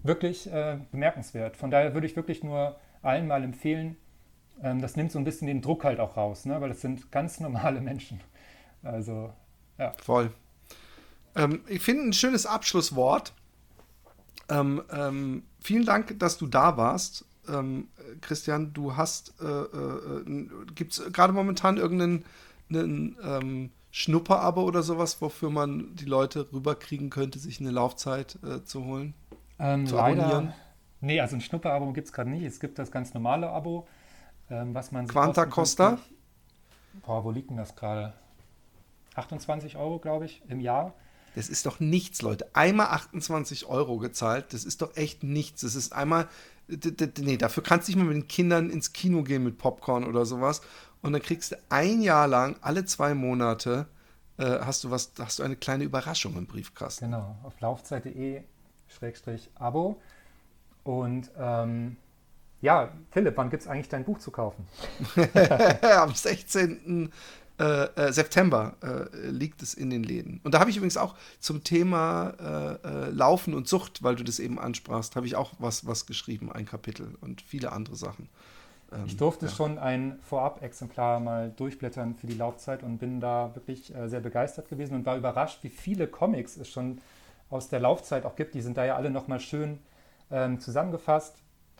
[0.03, 1.57] wirklich äh, bemerkenswert.
[1.57, 3.97] Von daher würde ich wirklich nur allen mal empfehlen,
[4.61, 6.59] ähm, das nimmt so ein bisschen den Druck halt auch raus, ne?
[6.61, 8.21] weil das sind ganz normale Menschen.
[8.83, 9.33] Also,
[9.77, 9.93] ja.
[10.01, 10.31] Voll.
[11.35, 13.33] Ähm, ich finde ein schönes Abschlusswort.
[14.49, 17.25] Ähm, ähm, vielen Dank, dass du da warst.
[17.47, 17.89] Ähm,
[18.21, 22.25] Christian, du hast, äh, äh, gibt es gerade momentan irgendeinen
[22.69, 28.85] ähm, Schnupper-Abo oder sowas, wofür man die Leute rüberkriegen könnte, sich eine Laufzeit äh, zu
[28.85, 29.13] holen?
[29.59, 30.53] Ähm, zu leider, abonnieren?
[31.01, 32.43] Nee, also ein Schnupper-Abo gibt es gerade nicht.
[32.43, 33.87] Es gibt das ganz normale Abo,
[34.49, 35.99] ähm, was man Quanta Costa?
[37.05, 38.13] Boah, wo liegt denn das gerade?
[39.15, 40.93] 28 Euro, glaube ich, im Jahr.
[41.35, 42.49] Das ist doch nichts, Leute.
[42.53, 45.61] Einmal 28 Euro gezahlt, das ist doch echt nichts.
[45.61, 46.27] Das ist einmal,
[46.67, 50.25] nee, dafür kannst du nicht mal mit den Kindern ins Kino gehen mit Popcorn oder
[50.25, 50.61] sowas.
[51.01, 53.87] Und dann kriegst du ein Jahr lang, alle zwei Monate,
[54.37, 57.05] äh, hast du was, hast du eine kleine Überraschung im Briefkasten.
[57.05, 58.41] Genau, auf laufzeit.de
[59.55, 60.01] Abo.
[60.83, 61.97] Und ähm,
[62.61, 64.65] ja, Philipp, wann gibt es eigentlich dein Buch zu kaufen?
[65.81, 67.11] Am 16.
[67.59, 70.39] Äh, äh, September äh, liegt es in den Läden.
[70.43, 74.23] Und da habe ich übrigens auch zum Thema äh, äh, Laufen und Sucht, weil du
[74.23, 78.29] das eben ansprachst, habe ich auch was, was geschrieben, ein Kapitel und viele andere Sachen.
[78.91, 79.51] Ähm, ich durfte ja.
[79.51, 84.69] schon ein Vorab-Exemplar mal durchblättern für die Laufzeit und bin da wirklich äh, sehr begeistert
[84.69, 86.99] gewesen und war überrascht, wie viele Comics es schon
[87.49, 88.53] aus der Laufzeit auch gibt.
[88.53, 89.79] Die sind da ja alle nochmal schön
[90.31, 91.35] ähm, zusammengefasst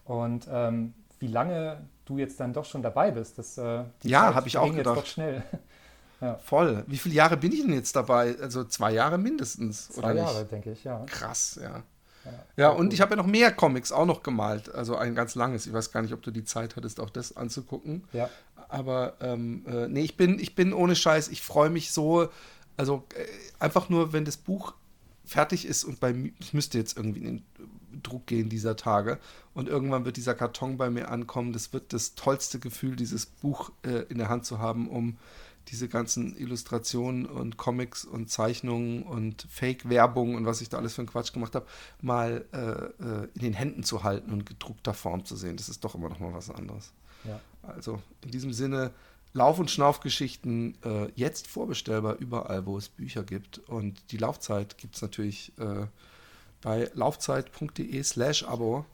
[0.06, 3.38] und ähm, wie lange du jetzt dann doch schon dabei bist.
[3.38, 4.96] Das, äh, ja, habe ich auch gedacht.
[4.96, 5.44] Jetzt doch schnell.
[6.22, 6.36] ja.
[6.36, 6.84] Voll.
[6.88, 8.36] Wie viele Jahre bin ich denn jetzt dabei?
[8.42, 11.04] Also zwei Jahre mindestens, zwei oder Jahre, denke ich, ja.
[11.08, 11.84] Krass, ja.
[12.26, 15.36] Ja, ja und ich habe ja noch mehr Comics auch noch gemalt, also ein ganz
[15.36, 15.68] langes.
[15.68, 18.04] Ich weiß gar nicht, ob du die Zeit hattest, auch das anzugucken.
[18.14, 18.30] Ja.
[18.70, 22.30] Aber ähm, äh, nee, ich bin, ich bin ohne Scheiß, ich freue mich so,
[22.76, 23.26] also äh,
[23.60, 24.74] einfach nur, wenn das Buch
[25.28, 29.20] fertig ist und bei mir, es müsste jetzt irgendwie in den Druck gehen dieser Tage
[29.54, 31.54] und irgendwann wird dieser Karton bei mir ankommen.
[31.54, 35.18] Das wird das tollste Gefühl, dieses Buch äh, in der Hand zu haben, um
[35.70, 41.02] diese ganzen Illustrationen und Comics und Zeichnungen und Fake-Werbung und was ich da alles für
[41.02, 41.66] einen Quatsch gemacht habe,
[42.02, 45.58] mal äh, äh, in den Händen zu halten und gedruckter Form zu sehen.
[45.58, 46.94] Das ist doch immer noch mal was anderes.
[47.26, 47.40] Ja.
[47.64, 48.92] Also in diesem Sinne,
[49.38, 53.60] Lauf- und Schnaufgeschichten äh, jetzt vorbestellbar überall, wo es Bücher gibt.
[53.60, 55.86] Und die Laufzeit gibt es natürlich äh,
[56.62, 58.86] bei laufzeit.de slash Abo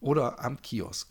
[0.00, 1.10] oder am Kiosk.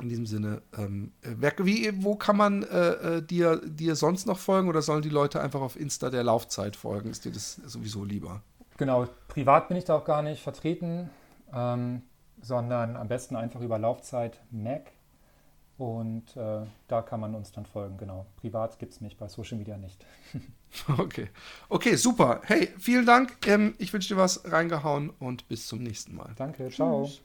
[0.00, 4.68] In diesem Sinne, ähm, wie, wo kann man äh, äh, dir, dir sonst noch folgen
[4.68, 7.10] oder sollen die Leute einfach auf Insta der Laufzeit folgen?
[7.10, 8.42] Ist dir das sowieso lieber?
[8.78, 11.10] Genau, privat bin ich da auch gar nicht vertreten,
[11.52, 12.02] ähm,
[12.40, 14.92] sondern am besten einfach über Laufzeit Mac.
[15.78, 18.26] Und äh, da kann man uns dann folgen, genau.
[18.36, 20.04] Privat gibt es mich, bei Social Media nicht.
[20.98, 21.28] okay.
[21.68, 22.42] Okay, super.
[22.44, 23.46] Hey, vielen Dank.
[23.46, 26.32] Ähm, ich wünsche dir was reingehauen und bis zum nächsten Mal.
[26.36, 27.04] Danke, ciao.
[27.04, 27.22] Tschüss.